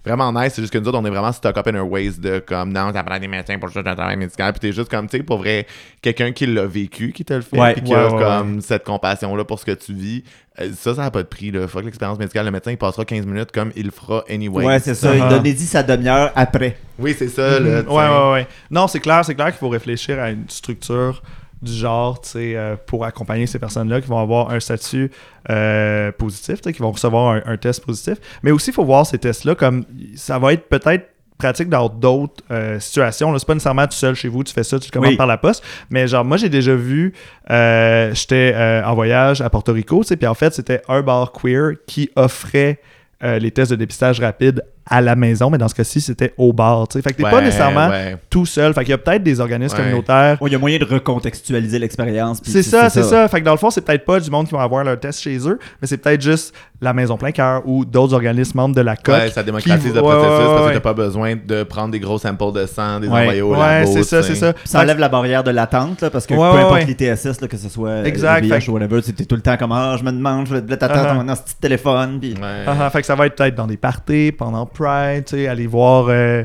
[0.05, 0.55] Vraiment nice.
[0.55, 2.73] C'est juste que nous autres, on est vraiment stuck up in our ways de comme
[2.73, 4.53] non, ça prend des médecins pour un travail médical.
[4.53, 5.67] Puis t'es juste comme, tu sais, pour vrai,
[6.01, 7.73] quelqu'un qui l'a vécu, qui te le fait, Ouais.
[7.75, 10.25] puis qui Ouais, a comme cette compassion-là pour ce que tu vis.
[10.61, 11.67] euh, Ça, ça n'a pas de prix, là.
[11.67, 12.45] Fuck l'expérience médicale.
[12.45, 14.62] Le médecin, il passera 15 minutes comme il le fera anyway.
[14.67, 15.15] Ouais, c'est ça.
[15.15, 15.29] Il Ah.
[15.29, 16.77] donnait dit sa demi-heure après.
[16.99, 17.61] Oui, c'est ça.
[17.61, 17.85] Mhm.
[17.85, 18.47] tu Ouais, ouais, ouais.
[18.71, 21.23] Non, c'est clair, c'est clair qu'il faut réfléchir à une structure
[21.61, 25.11] du genre, tu sais, euh, pour accompagner ces personnes-là qui vont avoir un statut
[25.51, 28.19] euh, positif, tu sais, qui vont recevoir un, un test positif.
[28.43, 29.85] Mais aussi, il faut voir ces tests-là comme
[30.17, 31.07] ça va être peut-être
[31.39, 33.37] pratique dans d'autres euh, situations.
[33.39, 35.17] C'est pas nécessairement tout seul chez vous, tu fais ça, tu le commandes Oui.
[35.17, 35.65] par la poste.
[35.91, 37.13] Mais genre, moi, j'ai déjà vu,
[37.51, 41.01] euh, j'étais euh, en voyage à Porto Rico, tu sais, puis en fait, c'était un
[41.03, 45.69] bar queer qui offrait euh, les tests de dépistage rapide à la maison, mais dans
[45.69, 46.89] ce cas-ci, c'était au bar.
[46.89, 47.03] tu sais.
[47.03, 48.17] Fait que t'es pas nécessairement ouais.
[48.29, 48.75] tout seul.
[48.75, 49.83] Fait qu'il y a peut-être des organismes Ouais.
[49.83, 50.37] communautaires.
[50.43, 52.41] Ouais, Il y a moyen de recontextualiser l'expérience.
[52.43, 53.29] C'est ça, c'est ça.
[53.29, 55.21] Fait que dans le fond, c'est peut-être pas du monde qui va avoir leur test
[55.21, 58.81] chez eux, mais c'est peut-être juste la Maison Plein Cœur ou d'autres organismes membres de
[58.81, 59.15] la COC.
[59.15, 61.91] Ouais, ça démocratise qui- le ouais, processus ouais, parce que t'as pas besoin de prendre
[61.93, 63.21] des gros samples de sang, des Ouais.
[63.21, 64.53] envoyer au Ouais, c'est ça, c'est ça.
[64.65, 66.85] Ça enlève la barrière de l'attente, là, parce que Ouais, peu importe ouais.
[66.87, 69.71] les TSS, là, que ce soit Exact, VIH ou whatever, c'était tout le temps comme
[69.73, 71.27] Ah, je me demande, je vais peut-être attendre Uh-huh.
[71.27, 72.21] dans ce petit téléphone.
[72.43, 75.47] Ah, ah, fait que ça va être peut-être dans des parties, pendant Pride, tu sais,
[75.49, 76.45] aller voir, euh,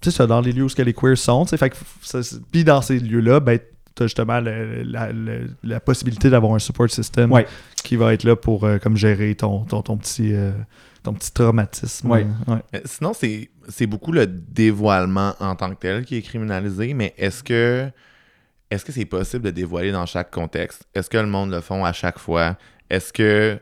[0.00, 1.56] tu sais, dans les lieux où ce que les queers sont, tu sais.
[1.56, 1.76] Fait que,
[2.50, 3.58] puis dans ces lieux-là, ben,
[3.94, 7.46] t'as justement le- la, le- la possibilité d'avoir un support system Ouais.
[7.84, 10.52] qui va être là pour euh, comme gérer ton, ton, ton petit, euh,
[11.02, 12.10] ton petit traumatisme.
[12.10, 12.26] Ouais.
[12.46, 12.82] Ouais.
[12.84, 17.42] Sinon, c'est c'est beaucoup le dévoilement en tant que tel qui est criminalisé, mais est-ce
[17.42, 17.88] que
[18.70, 20.84] est-ce que c'est possible de dévoiler dans chaque contexte?
[20.94, 22.56] Est-ce que le monde le font à chaque fois?
[22.88, 23.58] Est-ce que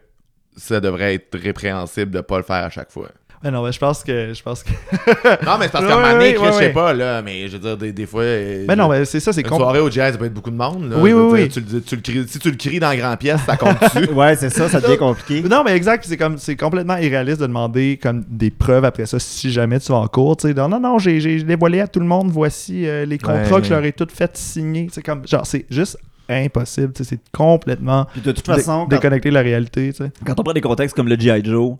[0.56, 3.08] ça devrait être répréhensible de pas le faire à chaque fois?
[3.44, 4.32] Ouais, non, mais je pense que.
[4.34, 4.70] Je pense que...
[5.46, 7.52] Non, mais c'est parce Ouais, qu'à un moment donné, je sais pas, là, mais je
[7.52, 8.22] veux dire, des, des fois...
[8.22, 9.56] euh, Mais non, mais c'est ça, c'est Une con.
[9.58, 10.90] soirée au jazz, ça peut être beaucoup de monde.
[10.90, 10.96] Là.
[10.98, 11.48] Oui, oui, dire, oui.
[11.48, 13.56] Tu, le dis- tu le cries- si tu le cries dans la grande pièce, ça
[13.56, 14.10] compte-tu?
[14.12, 15.48] Ouais, c'est ça, ça devient compliqué.
[15.48, 19.06] Non, mais exact, puis c'est comme c'est complètement irréaliste de demander comme des preuves après
[19.06, 20.54] ça si jamais tu vas en cours, tu sais.
[20.54, 23.60] Non, non, non, j'ai j'ai dévoilé à tout le monde, voici euh, les contrats Ouais.
[23.60, 24.88] que je leur ai toutes faites signer.
[24.90, 25.96] C'est comme genre c'est juste
[26.28, 29.92] impossible, tu sais, c'est complètement Puis de toute dé- façon, quand, déconnecté de la réalité,
[29.92, 30.10] tu sais.
[30.26, 31.42] quand on prend des contextes comme le G.I.
[31.44, 31.76] Joe,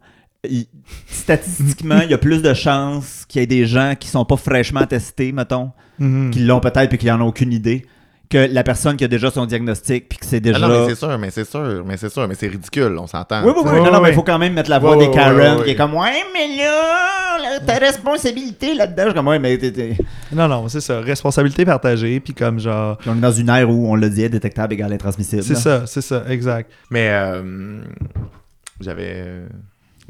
[0.48, 0.66] il-
[1.06, 4.36] statistiquement, il y a plus de chances qu'il y ait des gens qui sont pas
[4.36, 6.30] fraîchement testés, mettons, Mhm.
[6.30, 7.84] qui l'ont peut-être et qui en ont aucune idée,
[8.30, 10.58] que la personne qui a déjà son diagnostic puis que c'est déjà.
[10.66, 13.06] Ah non, mais c'est sûr, mais c'est sûr, mais c'est sûr, mais c'est ridicule, on
[13.06, 13.42] s'entend.
[13.44, 13.78] Oui, oui, oui.
[13.80, 15.94] Non, non, mais il faut quand même mettre la voix des Karen qui est comme
[15.94, 19.04] Ouais, mais là, là, ta responsabilité là-dedans.
[19.04, 19.58] Je suis comme Ouais, mais
[20.30, 23.68] Non, non, c'est ça, responsabilité partagée, puis comme genre Puis on est dans une ère
[23.70, 25.42] où on le dit, détectable égale intransmissible.
[25.42, 26.70] c'est ça, c'est ça, exact.
[26.90, 27.80] Mais euh,
[28.80, 29.24] j'avais.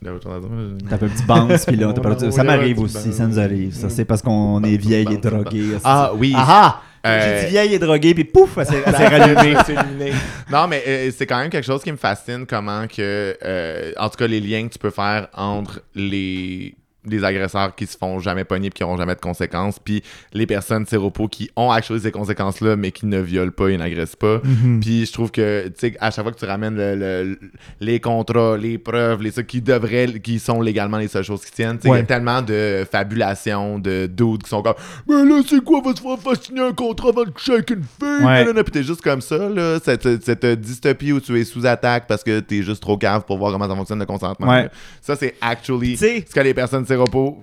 [0.07, 0.88] Euh, dire.
[0.88, 3.74] T'as un petit bounce, puis là, t'as pas- Ouais, ça m'arrive aussi, ça nous arrive.
[3.74, 5.76] Ça, c'est parce qu'on est vieille et droguée.
[5.84, 6.32] Ah oui.
[6.36, 6.82] Ah ah!
[7.07, 10.12] Euh, J'ai dit vieille et droguée, puis pouf, elle s'est elle s'est rallumée.
[10.51, 14.09] non, mais euh, c'est quand même quelque chose qui me fascine, comment que, euh, en
[14.09, 16.74] tout cas, les liens que tu peux faire entre les
[17.11, 20.02] les agresseurs qui se font jamais pogner puis qui n'auront jamais de conséquences, puis
[20.32, 24.16] les personnes séropos qui ont actually ces conséquences-là, mais qui ne violent pas et n'agressent
[24.16, 24.40] pas.
[24.44, 24.80] Mhm.
[24.80, 27.38] Puis je trouve que, tu sais, à chaque fois que tu ramènes le- le-
[27.80, 31.52] les contrats, les preuves, les trucs qui devraient, qui sont légalement les seules choses qui
[31.52, 34.74] tiennent, il y a tellement de fabulation, de dudes qui sont comme
[35.09, 37.82] Mais là, c'est quoi, va se faire signer un contrat avant de coucher avec une
[37.82, 38.44] fille, Ouais.
[38.62, 42.22] Puis t'es juste comme ça, là, cette, cette dystopie où tu es sous attaque parce
[42.22, 44.48] que t'es juste trop cave pour voir comment ça fonctionne le consentement.
[44.48, 44.68] Ouais.
[45.00, 46.97] Ça, c'est actually ce que les personnes séropos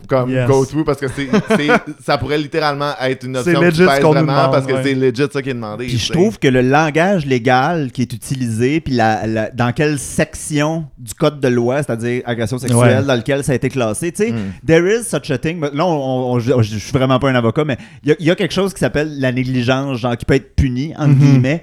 [0.08, 0.48] comme Yes.
[0.48, 1.72] go through parce que c'est, c'est-
[2.06, 4.52] ça pourrait littéralement être une C'est option qui legit ce pèse qu'on nous vraiment demande,
[4.52, 4.84] parce que ouais.
[4.84, 5.86] c'est legit ça qui est demandé.
[5.88, 9.98] Puis je trouve que le langage légal qui est utilisé, puis la, la- dans quelle
[10.00, 13.04] section du code de loi, c'est-à-dire agression sexuelle, Ouais.
[13.06, 14.38] dans lequel ça a été classé, tu sais, Mm.
[14.68, 15.62] there is such a thing.
[15.62, 18.32] Là, on- on- on- je, je suis vraiment pas un avocat, mais il y y,
[18.32, 21.20] a quelque chose qui s'appelle la négligence, genre qui peut être punie, entre Mhm.
[21.20, 21.62] guillemets,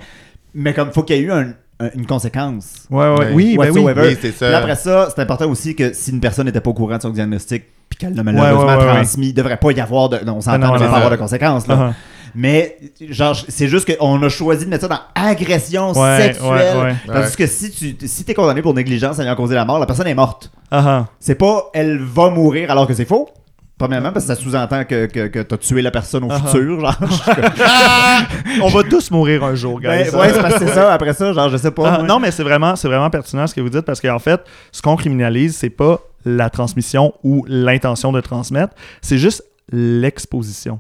[0.55, 2.87] mais comme faut qu'il y ait eu un- un- une conséquence.
[2.91, 3.81] Ouais, ouais, oui, ben oui.
[3.97, 4.47] Oui, c'est ça.
[4.47, 7.03] Puis après ça, c'est important aussi que si une personne n'était pas au courant de
[7.03, 8.95] son diagnostic, puis qu'elle l'a malheureusement ouais, ouais, ouais.
[8.95, 10.25] transmis, il devrait pas y avoir de.
[10.25, 11.67] non, on s'entend, il devrait pas avoir de conséquences.
[11.67, 11.75] Là.
[11.75, 11.93] Uh-huh.
[12.35, 12.79] Mais,
[13.11, 16.77] genre, c'est juste qu'on a choisi de mettre ça dans agression Ouais, sexuelle.
[16.79, 16.95] ouais, ouais.
[17.07, 20.07] Tandis que si tu si es condamné pour négligence ayant causé la mort, la personne
[20.07, 20.51] est morte.
[20.73, 21.05] Uh-huh.
[21.21, 23.29] C'est pas elle va mourir alors que c'est faux.
[23.79, 26.97] Premièrement, parce que ça sous-entend que, que, que t'as tué la personne au futur, genre.
[28.63, 30.11] On va tous mourir un jour, guys.
[30.13, 30.93] Ben, ouais, c'est ça.
[30.93, 31.99] Après ça, genre, je sais pas.
[31.99, 34.83] Ah, non, mais c'est vraiment, vraiment pertinent ce que vous dites parce qu'en fait, ce
[34.83, 39.43] qu'on criminalise, c'est pas la transmission ou l'intention de transmettre, c'est juste
[39.73, 40.79] l'exposition.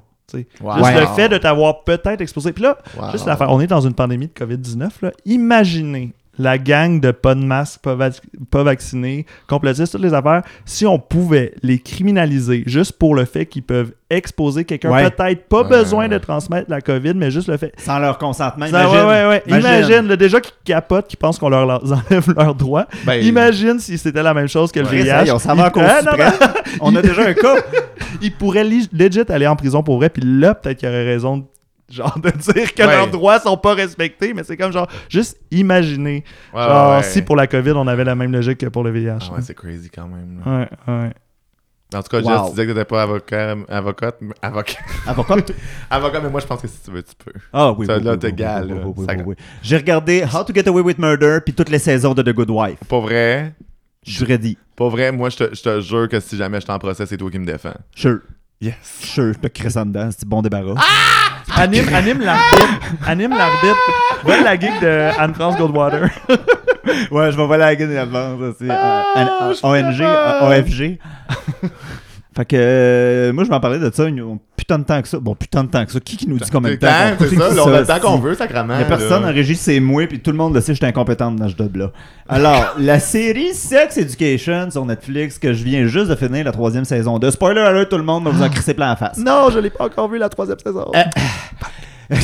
[0.62, 0.76] Wow.
[0.78, 2.52] Juste le fait de t'avoir peut-être exposé.
[2.52, 3.10] Puis là, Wow.
[3.12, 4.88] juste l'affaire, on est dans une pandémie de COVID-19.
[5.02, 5.12] Là.
[5.26, 10.42] Imaginez la gang de pas de masque, pas, vac- pas vaccinés, complotistes, toutes les affaires,
[10.64, 15.10] si on pouvait les criminaliser juste pour le fait qu'ils peuvent exposer quelqu'un, Ouais.
[15.10, 16.08] peut-être pas Ouais, besoin ouais.
[16.08, 18.96] de transmettre la COVID, mais juste le fait, Sans leur consentement, ça, imagine.
[18.98, 19.42] ouais, ouais, ouais.
[19.46, 19.68] Imagine.
[19.68, 22.86] Imagine, là, déjà qu'ils capotent, qu'ils pensent qu'on leur, leur enlève leurs droits.
[23.04, 25.26] Ben, Imagine si c'était la même chose que le Ouais, VIH.
[25.26, 26.12] ça on s'en va Ah, non.
[26.80, 27.56] On a déjà un cas.
[28.22, 28.88] Ils pourraient legit
[29.28, 31.44] aller en prison pour vrai, puis là, peut-être qu'il y aurait raison de,
[31.92, 32.88] genre, de dire que Ouais.
[32.96, 36.24] leurs droits sont pas respectés, mais c'est comme genre, juste imaginer.
[36.54, 37.02] ouais, genre, ouais.
[37.02, 39.18] si pour la COVID, on avait la même logique que pour le VIH.
[39.30, 40.40] Ah ouais, c'est crazy quand même.
[40.44, 40.58] là.
[40.60, 41.10] ouais, ouais.
[41.94, 42.30] En tout cas, Wow.
[42.30, 45.36] Jess, tu disais que t'étais pas avocat, avocate, mais- avocat, Avocat?
[45.90, 47.32] avocat, mais moi je pense que si tu veux, tu peux.
[47.52, 48.82] Ah oui, Ça, oui, là, oui, t'es oui, égal, oui, là.
[48.86, 49.34] oui, oui, Ça- oui, oui.
[49.62, 52.48] J'ai regardé How to Get Away with Murder puis toutes les saisons de The Good
[52.48, 52.78] Wife.
[52.88, 53.52] Pas vrai,
[54.06, 54.56] Je suis ready.
[54.74, 57.18] pas vrai, moi je te, je te jure que si jamais je t'en procès, c'est
[57.18, 57.74] toi qui me défends.
[57.94, 58.20] Sure.
[58.58, 58.74] Yes.
[58.82, 60.80] Sure, je peux crisser en dedans, c'est bon débarras.
[61.56, 62.80] Anime, anime l'arbitre.
[63.06, 63.76] anime l'arbitre.
[64.24, 66.08] Va la gig de Anne-France Goldwater.
[67.12, 67.76] Ouais, je vais voler la
[68.42, 68.66] aussi.
[68.68, 70.16] Ah, Euh, je suis ONG, mal.
[70.42, 70.98] euh, OFG.
[72.36, 74.38] fait que euh, moi, je m'en parlais de ça une,
[74.72, 75.18] putain de temps que ça.
[75.20, 76.00] Bon, putain de temps que ça.
[76.00, 76.88] Qui qui nous dit combien de temps?
[77.18, 78.74] Qu'on c'est ça, là, on a le temps qu'on veut, sacrément.
[78.74, 79.28] Il y a personne là.
[79.28, 81.90] en régie, c'est moi, puis tout le monde le sait, j'étais incompétente dans ce job-là.
[82.28, 86.84] Alors, la série Sex Education sur Netflix, que je viens juste de finir la troisième
[86.84, 89.18] saison de Spoiler alert, tout le monde va vous en crisser plein en face.
[89.18, 90.90] non, je l'ai pas encore vu la troisième saison.
[90.94, 91.02] Euh,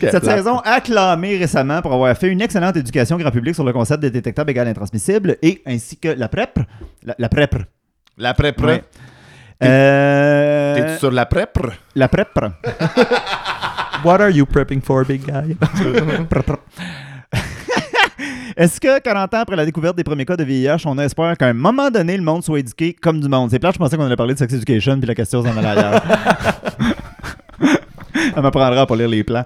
[0.00, 4.00] Cette saison acclamée récemment pour avoir fait une excellente éducation grand public sur le concept
[4.02, 6.58] des détectables égal intransmissibles et ainsi que la PrEP.
[7.04, 7.56] La, la PrEP.
[8.18, 8.82] La prep, Ouais.
[9.62, 11.58] Euh, T'es-tu sur la prep?
[11.94, 12.38] la PrEP.
[14.04, 15.56] What are you prepping for, big guy?
[18.56, 21.46] Est-ce que 40 ans après la découverte des premiers cas de VIH, on espère qu'à
[21.46, 23.50] un moment donné, le monde soit éduqué comme du monde?
[23.50, 25.68] C'est plate, je pensais qu'on allait parler de sex education, puis la question s'en allait
[25.68, 26.02] ailleurs.
[28.36, 29.44] Elle m'apprendra à pas lire les plans.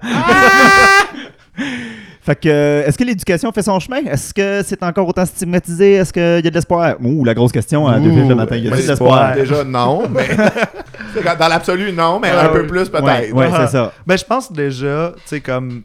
[2.27, 4.03] Fait que, euh, est-ce que l'éducation fait son chemin?
[4.05, 5.93] Est-ce que c'est encore autant stigmatisé?
[5.93, 6.95] Est-ce qu'il y a de l'espoir?
[7.01, 8.57] Ouh, la grosse question à deux villes le matin.
[8.57, 9.33] Y a Mais de l'espoir?
[9.33, 10.27] Déjà, non, mais.
[11.39, 12.67] Dans l'absolu, non, mais Ah un peu oui.
[12.67, 13.33] plus peut-être.
[13.33, 13.93] ouais, c'est ça.
[14.05, 15.83] Ben, je pense déjà, tu sais, comme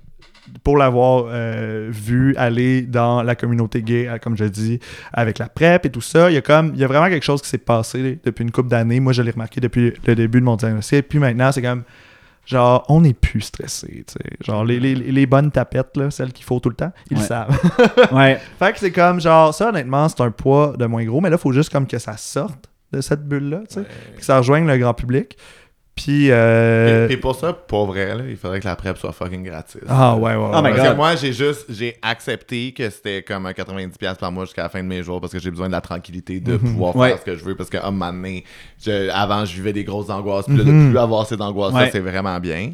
[0.65, 4.81] pour l'avoir euh, vu aller dans la communauté gay, euh, comme je dis,
[5.13, 7.25] avec la PrEP et tout ça, il y a comme, il y a vraiment quelque
[7.25, 9.01] chose qui s'est passé depuis une couple d'années.
[9.01, 11.09] Moi, je l'ai remarqué depuis le début de mon diagnostic.
[11.09, 11.85] Puis maintenant, c'est comme,
[12.45, 14.31] genre, on n'est plus stressé, tu sais.
[14.45, 17.23] Genre, les, les, les bonnes tapettes, là, celles qu'il faut tout le temps, ils Ouais.
[17.23, 17.61] le savent.
[18.13, 18.41] Ouais.
[18.59, 21.37] fait que c'est comme, genre, ça, honnêtement, c'est un poids de moins gros, mais là,
[21.37, 23.87] il faut juste comme que ça sorte de cette bulle-là, tu sais.
[24.19, 25.37] Que ça rejoigne le grand public.
[25.95, 27.07] Puis, euh...
[27.11, 29.81] Et, pour ça, pour vrai, là, il faudrait que la prep soit fucking gratis.
[29.89, 30.51] Ah, ouais, ouais, ouais.
[30.55, 30.91] Oh my Parce God.
[30.93, 34.69] que moi, j'ai juste, j'ai accepté que c'était comme un 90$ par mois jusqu'à la
[34.71, 37.11] fin de mes jours parce que j'ai besoin de la tranquillité de pouvoir Ouais.
[37.11, 37.55] faire ce que je veux.
[37.57, 38.43] Parce que, un moment donné,
[38.83, 40.47] je- avant, je vivais des grosses angoisses.
[40.47, 40.87] Puis là, Mhm.
[40.87, 41.91] de plus avoir ces angoisses-là, Ouais.
[41.93, 42.73] c'est vraiment bien.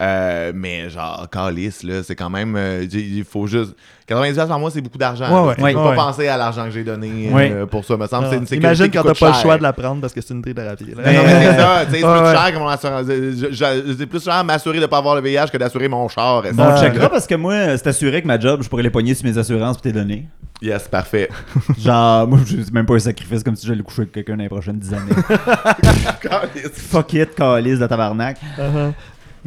[0.00, 2.54] Euh, mais genre, calice, là, c'est quand même.
[2.56, 3.74] euh, il faut juste.
[4.08, 5.26] 90$ par mois, c'est beaucoup d'argent.
[5.48, 5.62] Ouais, ouais.
[5.62, 5.74] Ouais.
[5.74, 7.50] pas penser à l'argent que j'ai donné Ouais.
[7.52, 7.96] euh, pour ça.
[7.96, 10.00] Me semble que c'est une sécurité Imagine quand t'as pas le choix de la prendre
[10.00, 10.84] parce que c'est une thérapie.
[10.96, 11.02] là.
[11.04, 13.96] Mais non, mais c'est ça, c'est plus cher que mon assurance.
[13.98, 16.42] C'est plus cher à m'assurer de pas avoir le VIH que d'assurer mon char.
[16.54, 19.14] Bon, on checkera parce que moi, c'est assuré que ma job, je pourrais les pogner
[19.14, 20.26] sur mes assurances puis t'es donné.
[20.62, 21.28] Yes, parfait.
[21.78, 24.42] Genre, moi, je- c'est même pas un sacrifice comme si j'allais coucher avec quelqu'un dans
[24.42, 25.12] les prochaines 10 années.
[26.72, 28.38] Fuck it, calice de tabarnak.
[28.58, 28.92] Uh-huh.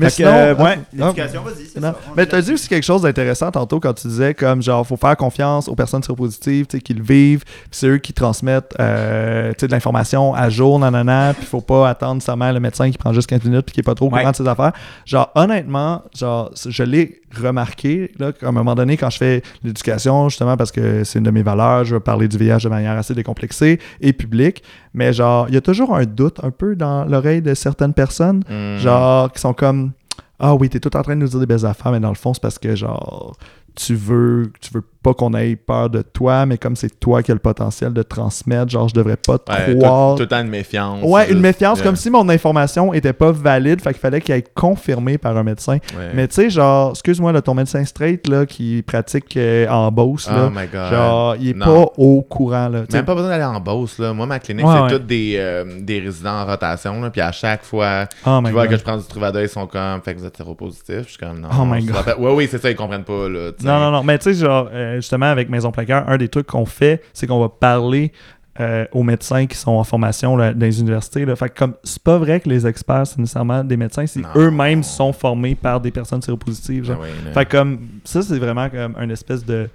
[0.02, 1.92] Mais sinon, euh, ouais, ah, l'éducation, vas-y, c'est non.
[1.92, 1.98] ça.
[2.16, 4.98] Mais est t'as dit aussi quelque chose d'intéressant tantôt quand tu disais comme genre faut
[4.98, 8.74] faire confiance aux personnes séropositives, tu sais, qui le vivent, puis c'est eux qui transmettent
[8.80, 12.60] euh, tu sais, de l'information à jour, nanana, puis faut pas attendre sa mère le
[12.60, 14.20] médecin qui prend juste 15 minutes puis qui est pas trop au Ouais.
[14.20, 14.74] courant de ses affaires.
[15.06, 20.30] Genre honnêtement, genre je l'ai remarqué là, à un moment donné quand je fais l'éducation
[20.30, 22.98] justement parce que c'est une de mes valeurs, je veux parler du VIH de manière
[22.98, 24.64] assez décomplexée et publique,
[24.94, 28.44] mais genre il y a toujours un doute un peu dans l'oreille de certaines personnes
[28.50, 28.78] Mm.
[28.78, 29.92] genre qui sont comme
[30.40, 32.16] ah oui t'es tout en train de nous dire des belles affaires mais dans le
[32.16, 33.36] fond c'est parce que genre
[33.76, 37.32] tu veux tu veux pas qu'on ait peur de toi mais comme c'est toi qui
[37.32, 40.28] as le potentiel de transmettre genre je devrais pas te Ouais, croire tout, tout le
[40.30, 41.04] temps une méfiance.
[41.04, 44.22] ouais une juste, méfiance euh, comme si mon information était pas valide fait qu'il fallait
[44.22, 46.12] qu'elle être confirmée par un médecin ouais.
[46.14, 50.30] mais tu sais genre excuse-moi là, ton médecin straight là qui pratique euh, en Beauce
[50.32, 50.92] Oh là my god.
[50.92, 51.66] genre il est Non.
[51.66, 52.98] pas au courant là tu sais.
[52.98, 54.14] Même pas besoin d'aller en Beauce, là.
[54.14, 57.10] Moi, ma clinique, Ouais, c'est toutes des, euh, des résidents en rotation, là.
[57.10, 58.72] Puis à chaque fois, oh tu vois God.
[58.72, 61.04] que je prends du Truvada, ils sont comme, fait que vous êtes séropositif.
[61.04, 61.50] Je suis comme, non.
[61.60, 62.16] Oh my God.
[62.20, 63.52] Ouais, oui, c'est ça, ils comprennent pas, là.
[63.64, 64.04] Non, non, non.
[64.04, 67.28] Mais tu sais, genre, euh, justement, avec Maison Plaqueur, un des trucs qu'on fait, c'est
[67.28, 68.12] qu'on va parler
[68.60, 71.24] euh, aux médecins qui sont en formation là, dans les universités.
[71.26, 71.36] Là.
[71.38, 74.84] Fait que comme c'est pas vrai que les experts, c'est nécessairement des médecins, c'est eux-mêmes
[74.84, 76.84] sont formés par des personnes séropositives.
[76.86, 77.02] genre.
[77.02, 77.34] Ah.
[77.34, 79.70] Fait que comme ça, c'est vraiment comme un espèce de,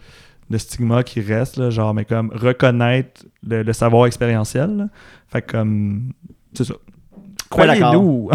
[0.51, 4.77] de stigma qui reste, là, genre, mais comme reconnaître le, le savoir expérientiel.
[4.77, 4.85] là.
[5.29, 6.13] Fait que comme
[6.53, 6.75] c'est ça.
[7.57, 7.67] D'accord.
[7.67, 8.31] Croyez-nous.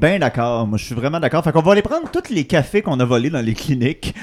[0.00, 1.42] Ben d'accord, moi je suis vraiment d'accord.
[1.44, 4.14] Fait qu'on va aller prendre tous les cafés qu'on a volés dans les cliniques,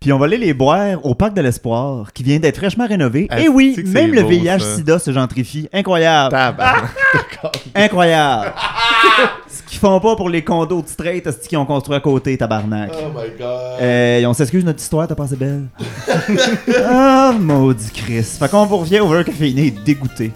[0.00, 3.26] puis on va aller les boire au Parc de l'Espoir, qui vient d'être fraîchement rénové.
[3.28, 5.68] Ah, Et oui, c'est que même le beau, VIH-Sida se gentrifie.
[5.74, 6.34] Incroyable.
[7.74, 8.50] Incroyable.
[9.46, 12.00] Ce qu'ils font pas pour les condos de straight, c'est ce qu'ils ont construit à
[12.00, 12.92] côté, tabarnak.
[12.94, 13.82] Oh my god.
[13.82, 15.66] Euh, on s'excuse, notre histoire, t'as passé belle.
[16.88, 18.22] ah, maudit Chris.
[18.22, 20.32] Fait qu'on vous revient au caféiné dégoûté.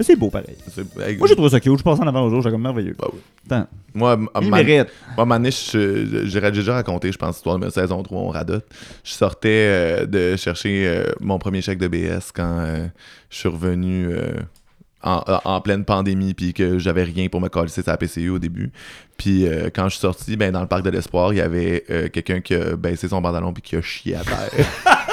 [0.00, 0.56] Mais c'est beau pareil.
[1.18, 2.96] Moi j'ai trouvé ça cute, je passe en avant au jour, j'ai comme merveilleux.
[2.98, 3.18] Bah oui.
[3.50, 4.88] Attends, Moi, à il man- mérite.
[5.14, 5.40] moi, à
[6.24, 8.64] j'ai déjà raconté, je pense, l'histoire de ma saison 3, on radote.
[9.04, 12.86] Je sortais euh, de chercher euh, mon premier chèque de BS quand euh,
[13.28, 14.08] je suis revenu
[15.02, 18.38] en, en pleine pandémie, puis que j'avais rien pour me coller sur la PCU au
[18.38, 18.70] début.
[19.18, 21.84] Puis euh, quand je suis sorti, ben, dans le parc de l'Espoir, il y avait
[21.90, 24.66] euh, quelqu'un qui a baissé son pantalon puis qui a chié à terre.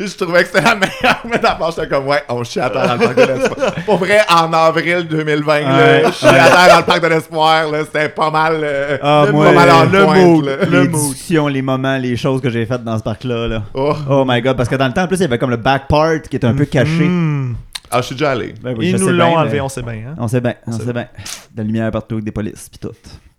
[0.00, 1.72] Je trouvais que c'était la meilleure métaphore.
[1.74, 3.74] J'étais comme, ouais, on chie à terre dans le parc de l'Espoir.
[3.86, 7.06] Pour vrai, en avril 2020, là, Ouais, je chie à terre dans le parc de
[7.08, 7.70] l'Espoir.
[7.70, 8.60] là, C'était pas mal.
[8.62, 10.56] euh, Ah, le moi, pas mal en le pointe, mood, là.
[10.64, 11.50] les Le mood.
[11.52, 13.48] les moments, les choses que j'ai faites dans ce parc-là.
[13.48, 13.62] Là.
[13.74, 13.94] Oh.
[14.08, 15.56] Oh my god, parce que dans le temps, en plus, il y avait comme le
[15.56, 17.04] back part qui était un peu caché.
[17.04, 17.54] Hmm.
[17.90, 18.52] Ah, je suis déjà allé.
[18.62, 19.92] Ben oui, Ils nous l'ont enlevé, mais- on sait bien.
[20.10, 20.14] Hein?
[20.18, 21.08] On sait bien, on sait sait bien.
[21.54, 22.90] De la lumière partout avec des polices, pis tout.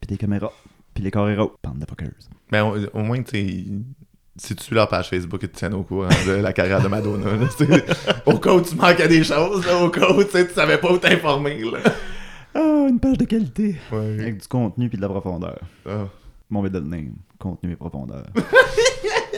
[0.01, 0.51] Pis des caméras,
[0.95, 1.53] pis les carreros.
[1.63, 2.09] Bande de fuckers.
[2.51, 3.65] Mais au, au moins, tu
[4.38, 6.88] si tu suis leur page Facebook et tu tiens au courant de la carrière de
[6.88, 7.77] Madonna, là,
[8.25, 10.77] au cas où tu manquais des choses, là, au cas où tu sais, tu savais
[10.77, 11.59] pas où t'informer.
[11.59, 11.80] là.
[12.55, 13.75] Ah, une page de qualité.
[13.91, 14.17] Ouais.
[14.19, 15.59] Avec du contenu pis de la profondeur.
[15.88, 16.07] Ah.
[16.49, 17.13] Mon middle name.
[17.38, 18.23] Contenu et profondeur.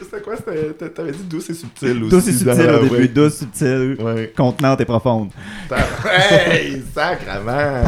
[0.00, 0.34] C'était quoi?
[0.36, 2.10] T'avais dit douce et subtil aussi.
[2.10, 3.08] Douce et subtile au début.
[3.08, 4.32] Douce, subtile, Ouais.
[4.36, 5.30] contenante et profonde.
[6.30, 7.82] Hey, sacrement!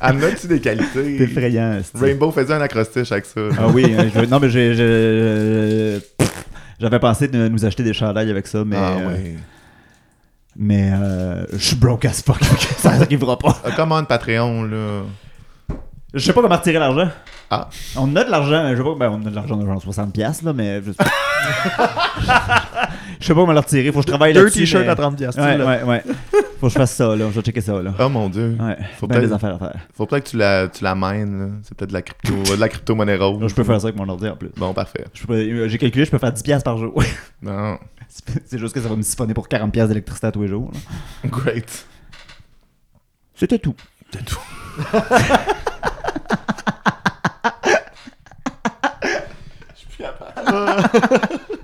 [0.00, 1.22] En as-tu des C'est qualités?
[1.22, 1.80] effrayant.
[1.82, 3.40] c'est- Rainbow faisait un acrostiche avec ça.
[3.58, 6.00] Ah oui, hein, je non mais j'ai...
[6.80, 8.76] J'avais pensé de nous acheter des chandails avec ça, mais...
[8.76, 9.16] ah euh.
[10.56, 12.42] Mais euh, je suis broke as fuck.
[12.78, 13.56] ça arrivera pas.
[13.64, 15.02] Ah, comment Patreon, là?
[16.14, 17.08] Je sais pas comment retirer l'argent.
[17.50, 17.68] Ah.
[17.96, 20.10] On a de l'argent, je sais pas, ben on a de l'argent de genre 60$
[20.12, 20.82] piastres, là, mais.
[20.82, 21.10] Je sais pas.
[23.20, 24.60] Je sais pas comment le retirer, faut que je travaille Deux là-dessus.
[24.60, 25.40] t-shirts mais- à 30 piastres.
[25.40, 25.64] Ouais, là.
[25.66, 26.02] ouais, ouais.
[26.60, 27.26] Faut que je fasse ça, là.
[27.30, 27.92] Je vais checker ça, là.
[27.98, 28.56] Oh mon dieu.
[28.60, 29.74] Ouais, Faut ben peut-être- des affaires à faire.
[29.94, 31.46] Faut peut-être que tu la, tu la mines, là.
[31.62, 33.48] C'est peut-être de la crypto, de la crypto-monnaie rose.
[33.48, 34.50] Je peux faire ça avec mon ordi en plus.
[34.56, 35.04] Bon, parfait.
[35.26, 36.92] Peux- euh, J'ai calculé, je peux faire 10$ piastres par jour.
[37.42, 37.78] Non.
[38.46, 40.70] C'est juste que ça va me siphonner pour 40$ piastres d'électricité à tous les jours.
[40.72, 41.30] là.
[41.30, 41.86] Great.
[43.34, 43.74] C'était tout.
[44.12, 44.38] C'est tout.
[49.02, 49.72] Je suis plus capable.
[49.74, 50.31] Je suis plus capable.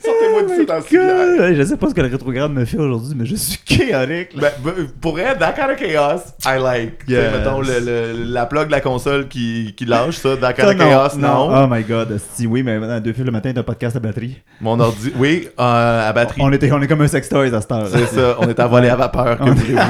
[0.00, 0.80] Sortez-moi de dans.
[0.80, 4.36] God, Je sais pas ce que le rétrograde me fait aujourd'hui, mais je suis chaotique.
[4.36, 7.04] Ben, ben, pour être that kind of chaos, I like.
[7.08, 7.32] Yes.
[7.32, 10.76] Mettons le, le- la plug de la console qui, qui lâche ça, that kind of
[10.78, 11.50] chaos, non.
[11.64, 14.00] Oh my god, si oui, mais dans deux fils le matin, t'as un podcast à
[14.00, 14.38] batterie.
[14.60, 16.40] Mon ordi, oui, euh, à batterie.
[16.42, 17.88] On, était, on est comme un sextoy à cette heure.
[17.88, 19.78] C'est ça, on est à voler à vapeur, tu imagines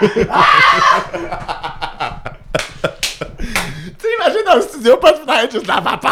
[4.48, 6.10] dans le studio, pas de fenêtre, juste de la vapeur.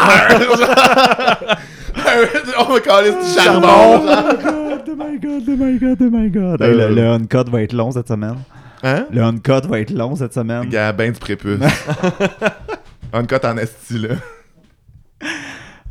[2.59, 3.67] on va caler du charbon.
[3.67, 6.61] Oh my god, oh my god, oh my god, oh my god.
[6.61, 8.37] Hey, le, le uncut va être long cette semaine.
[8.83, 9.05] Hein?
[9.11, 10.63] Le uncut va être long cette semaine.
[10.65, 11.59] Il y a ben du prépuce.
[13.13, 14.15] Uncut en esti, là.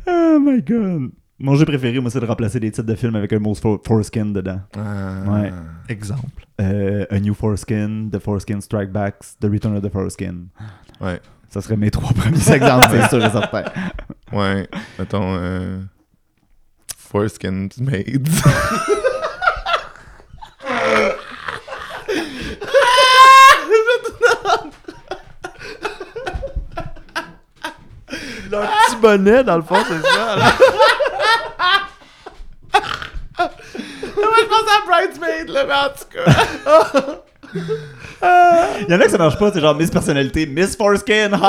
[0.07, 1.11] Oh my god.
[1.39, 3.79] Mon jeu préféré, moi, c'est de remplacer des titres de films avec un mot for-
[3.85, 4.59] foreskin dedans.
[4.75, 5.29] Ah.
[5.31, 5.51] Ouais.
[5.89, 6.45] Exemple.
[6.61, 10.45] Euh, a New Foreskin, The Foreskin Strike Backs, The Return of the Foreskin.
[11.01, 11.19] Ouais.
[11.49, 13.63] Ça serait mes trois premiers exemples, c'est sûr et certain.
[14.31, 14.67] Ouais.
[14.99, 15.79] Mettons, euh...
[16.97, 18.19] Foreskin Maids.
[28.49, 30.35] Leur petit bonnet, dans le fond, c'est ça.
[30.35, 30.53] là.
[34.17, 36.25] je pense à Bridesmaid, là, mais en tout cas.
[38.21, 41.31] Il y en a que ça marche pas, c'est genre Miss Personnalité, Miss Foreskin.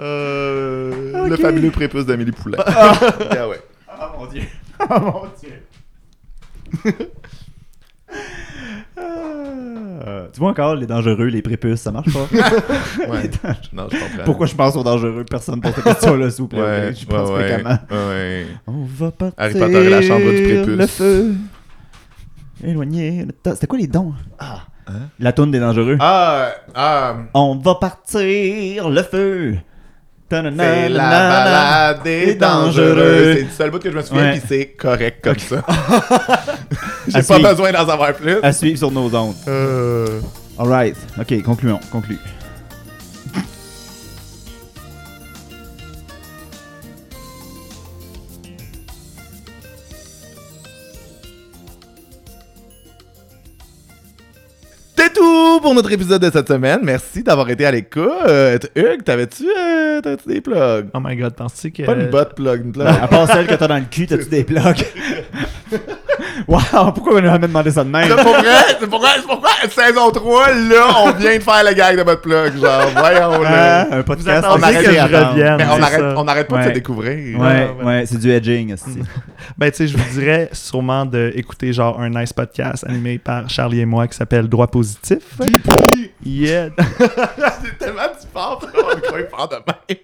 [0.00, 2.58] Euh, Le fabuleux prépuce d'Amélie Poulain.
[2.66, 3.60] ah ouais.
[3.88, 4.42] Oh mon dieu.
[4.80, 7.08] Oh mon dieu.
[8.96, 12.26] Ah, Tu vois encore les dangereux, les prépuces, ça marche pas?
[13.08, 13.30] Ouais.
[13.72, 14.24] non, je comprends.
[14.24, 15.24] Pourquoi je pense aux dangereux?
[15.28, 16.60] Personne pose cette question-là, s'il vous plaît.
[16.60, 16.94] Ouais?
[16.98, 17.78] Je pense ouais, fréquemment.
[18.66, 19.34] On va partir.
[19.38, 20.76] Harry Potter et la chambre du prépuce.
[20.76, 21.34] Le feu.
[23.42, 23.50] Temps.
[23.54, 24.12] C'était quoi les dons?
[24.38, 24.60] Ah.
[24.86, 25.08] Hein?
[25.18, 25.96] La tourne des dangereux.
[26.00, 29.56] Ah, ah, On va partir le feu.
[30.30, 33.34] c'est la balade des dangereux.
[33.36, 34.32] C'est le seul bout que je me souviens, Ouais.
[34.32, 35.62] puis c'est correct comme ça.
[37.08, 37.50] J'ai À pas suivre.
[37.50, 38.36] besoin d'en savoir plus.
[38.42, 39.34] À suivre sur nos ondes.
[39.48, 40.20] Euh,
[40.58, 40.96] Alright.
[41.18, 41.80] Ok, concluons.
[41.90, 42.18] Conclue.
[55.04, 56.80] C'est tout pour notre épisode de cette semaine.
[56.82, 58.08] Merci d'avoir été à l'écoute.
[58.74, 60.86] Hugues, t'avais-tu euh, des plugs?
[60.94, 61.82] Oh my god, penses-tu que.
[61.82, 62.86] Pas une botte plug, une plug.
[62.86, 64.94] À part celle que t'as dans le cul, t'as-tu des blocs
[66.48, 68.08] Wow, pourquoi on nous a jamais demandé ça de même?
[68.08, 71.74] C'est pour vrai, c'est pourquoi, c'est pourquoi saison 3, là, on vient de faire le
[71.74, 72.60] gag de votre plug.
[72.60, 73.82] Genre, voyons là.
[73.82, 74.44] Hein, Un podcast.
[74.44, 75.30] attendez arrête que d'y je attendre.
[75.30, 75.56] revienne.
[75.58, 77.38] Mais on c'est arrête, on pas de se découvrir.
[77.40, 77.84] Ouais, Ouais, ouais.
[77.84, 78.74] ouais, c'est du edging.
[78.74, 78.98] aussi.
[79.58, 83.80] Ben, tu sais, je vous dirais sûrement d'écouter genre un nice podcast animé par Charlie
[83.80, 85.18] et moi qui s'appelle Droit Positif.
[86.24, 86.70] Yeah.
[86.78, 89.98] C'est tellement du fort, on croit fort de même.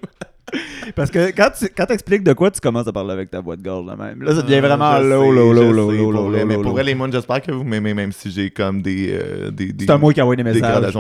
[0.97, 3.57] Parce que quand tu quand t'expliques de quoi, tu commences à parler avec ta voix
[3.57, 4.23] de gorge de même.
[4.23, 7.95] Là, ça devient vraiment Je low, Mais pour vrai, les mondes, j'espère que vous m'aimez,
[7.95, 9.11] même si j'ai comme des.
[9.13, 10.93] euh, des, C'est un moi qui envoie des messages.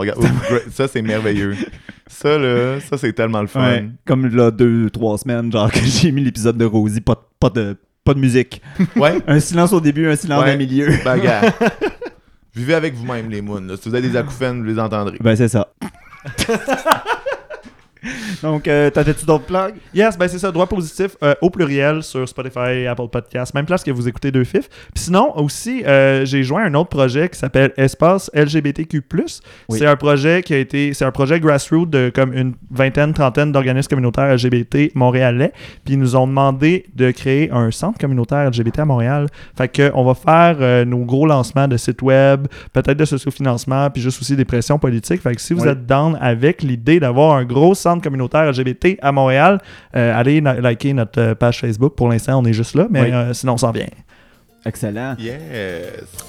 [0.71, 1.57] ça, c'est merveilleux.
[2.13, 3.83] Ça, là, ça, c'est tellement le fun.
[4.05, 7.51] Comme là, deux, trois semaines, genre que j'ai mis l'épisode de Rosie, pas, de- pas,
[7.51, 8.61] de, pas de musique.
[8.97, 9.13] Ouais.
[9.29, 10.89] Un silence au début, un silence au milieu.
[11.05, 11.41] Ben, gars.
[12.53, 13.61] Vivez avec vous-même, les moons.
[13.61, 13.77] là.
[13.81, 15.19] Si vous avez des acouphènes, vous les entendrez.
[15.21, 15.69] Ben, c'est ça.
[18.43, 19.75] Donc, euh, t'avais-tu d'autres plugs?
[19.95, 23.85] Yes, ben c'est ça, droit positif euh, au pluriel sur Spotify, Apple Podcasts, même place
[23.85, 24.69] que vous écoutez deux fifs.
[24.95, 29.03] Puis sinon, aussi, euh, j'ai joint un autre projet qui s'appelle Espace LGBTQ+.
[29.69, 29.79] Oui.
[29.79, 33.53] C'est un projet qui a été, c'est un projet grassroots de comme une vingtaine, trentaine
[33.53, 35.53] d'organismes communautaires LGBT montréalais.
[35.85, 39.27] Puis ils nous ont demandé de créer un centre communautaire LGBT à Montréal.
[39.57, 43.91] Fait que on va faire euh, nos gros lancements de sites web, peut-être de sociofinancement,
[43.91, 45.21] puis juste aussi des pressions politiques.
[45.21, 45.69] Fait que si vous Oui.
[45.69, 49.59] êtes down avec l'idée d'avoir un gros centre communautaire LGBT à Montréal,
[49.97, 51.95] euh, allez liker notre euh, page Facebook.
[51.97, 53.11] Pour l'instant, on est juste là, mais Oui.
[53.13, 53.87] euh, sinon, on s'en vient.
[54.67, 55.17] Excellent.
[55.19, 55.41] Yes.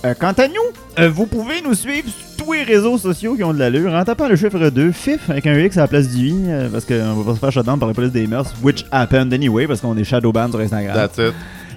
[0.05, 0.53] Euh, quant à nous,
[0.99, 4.03] euh, vous pouvez nous suivre sur tous les réseaux sociaux qui ont de l'allure en
[4.05, 6.86] tapant le chiffre 2, FIF, avec un X à la place du I, euh, parce
[6.86, 9.82] qu'on va pas se faire shutdown par la police des mœurs, which happened anyway, parce
[9.82, 10.95] qu'on est shadowban sur Instagram.
[10.95, 11.34] That's it.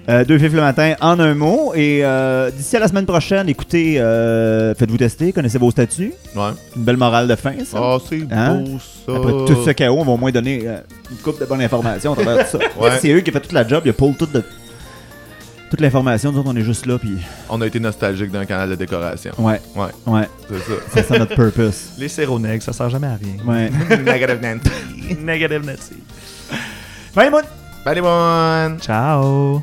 [0.06, 3.48] Euh, deux FIF le matin en un mot, et euh, d'ici à la semaine prochaine,
[3.48, 6.12] écoutez, euh, faites-vous tester, connaissez vos statuts.
[6.36, 6.50] Ouais.
[6.76, 7.78] Une belle morale de fin, ça.
[7.80, 8.56] Oh, c'est Hein?
[8.66, 9.16] beau, ça.
[9.16, 10.76] Après tout ce chaos, on va au moins donner euh,
[11.10, 12.64] une coupe de bonnes informations à travers tout ça.
[12.78, 12.90] Ouais.
[13.00, 14.44] C'est eux qui ont fait toute la job, ils ont pull toute, de-
[15.70, 17.16] toute l'information, nous autres on est juste là, puis
[17.48, 19.32] On a été nostalgique d'un canal de décoration.
[19.38, 19.86] ouais, Ouais.
[20.06, 20.72] ouais, C'est ça.
[20.92, 21.92] c'est ça notre purpose.
[21.98, 23.42] Les séronègres, ça sert jamais à rien.
[23.46, 23.70] Ouais.
[24.04, 25.16] Negative Nancy.
[25.18, 25.94] Negative Nancy.
[27.16, 27.40] Bye, mon
[27.86, 28.78] Bye, les bonnes.
[28.80, 29.62] Ciao!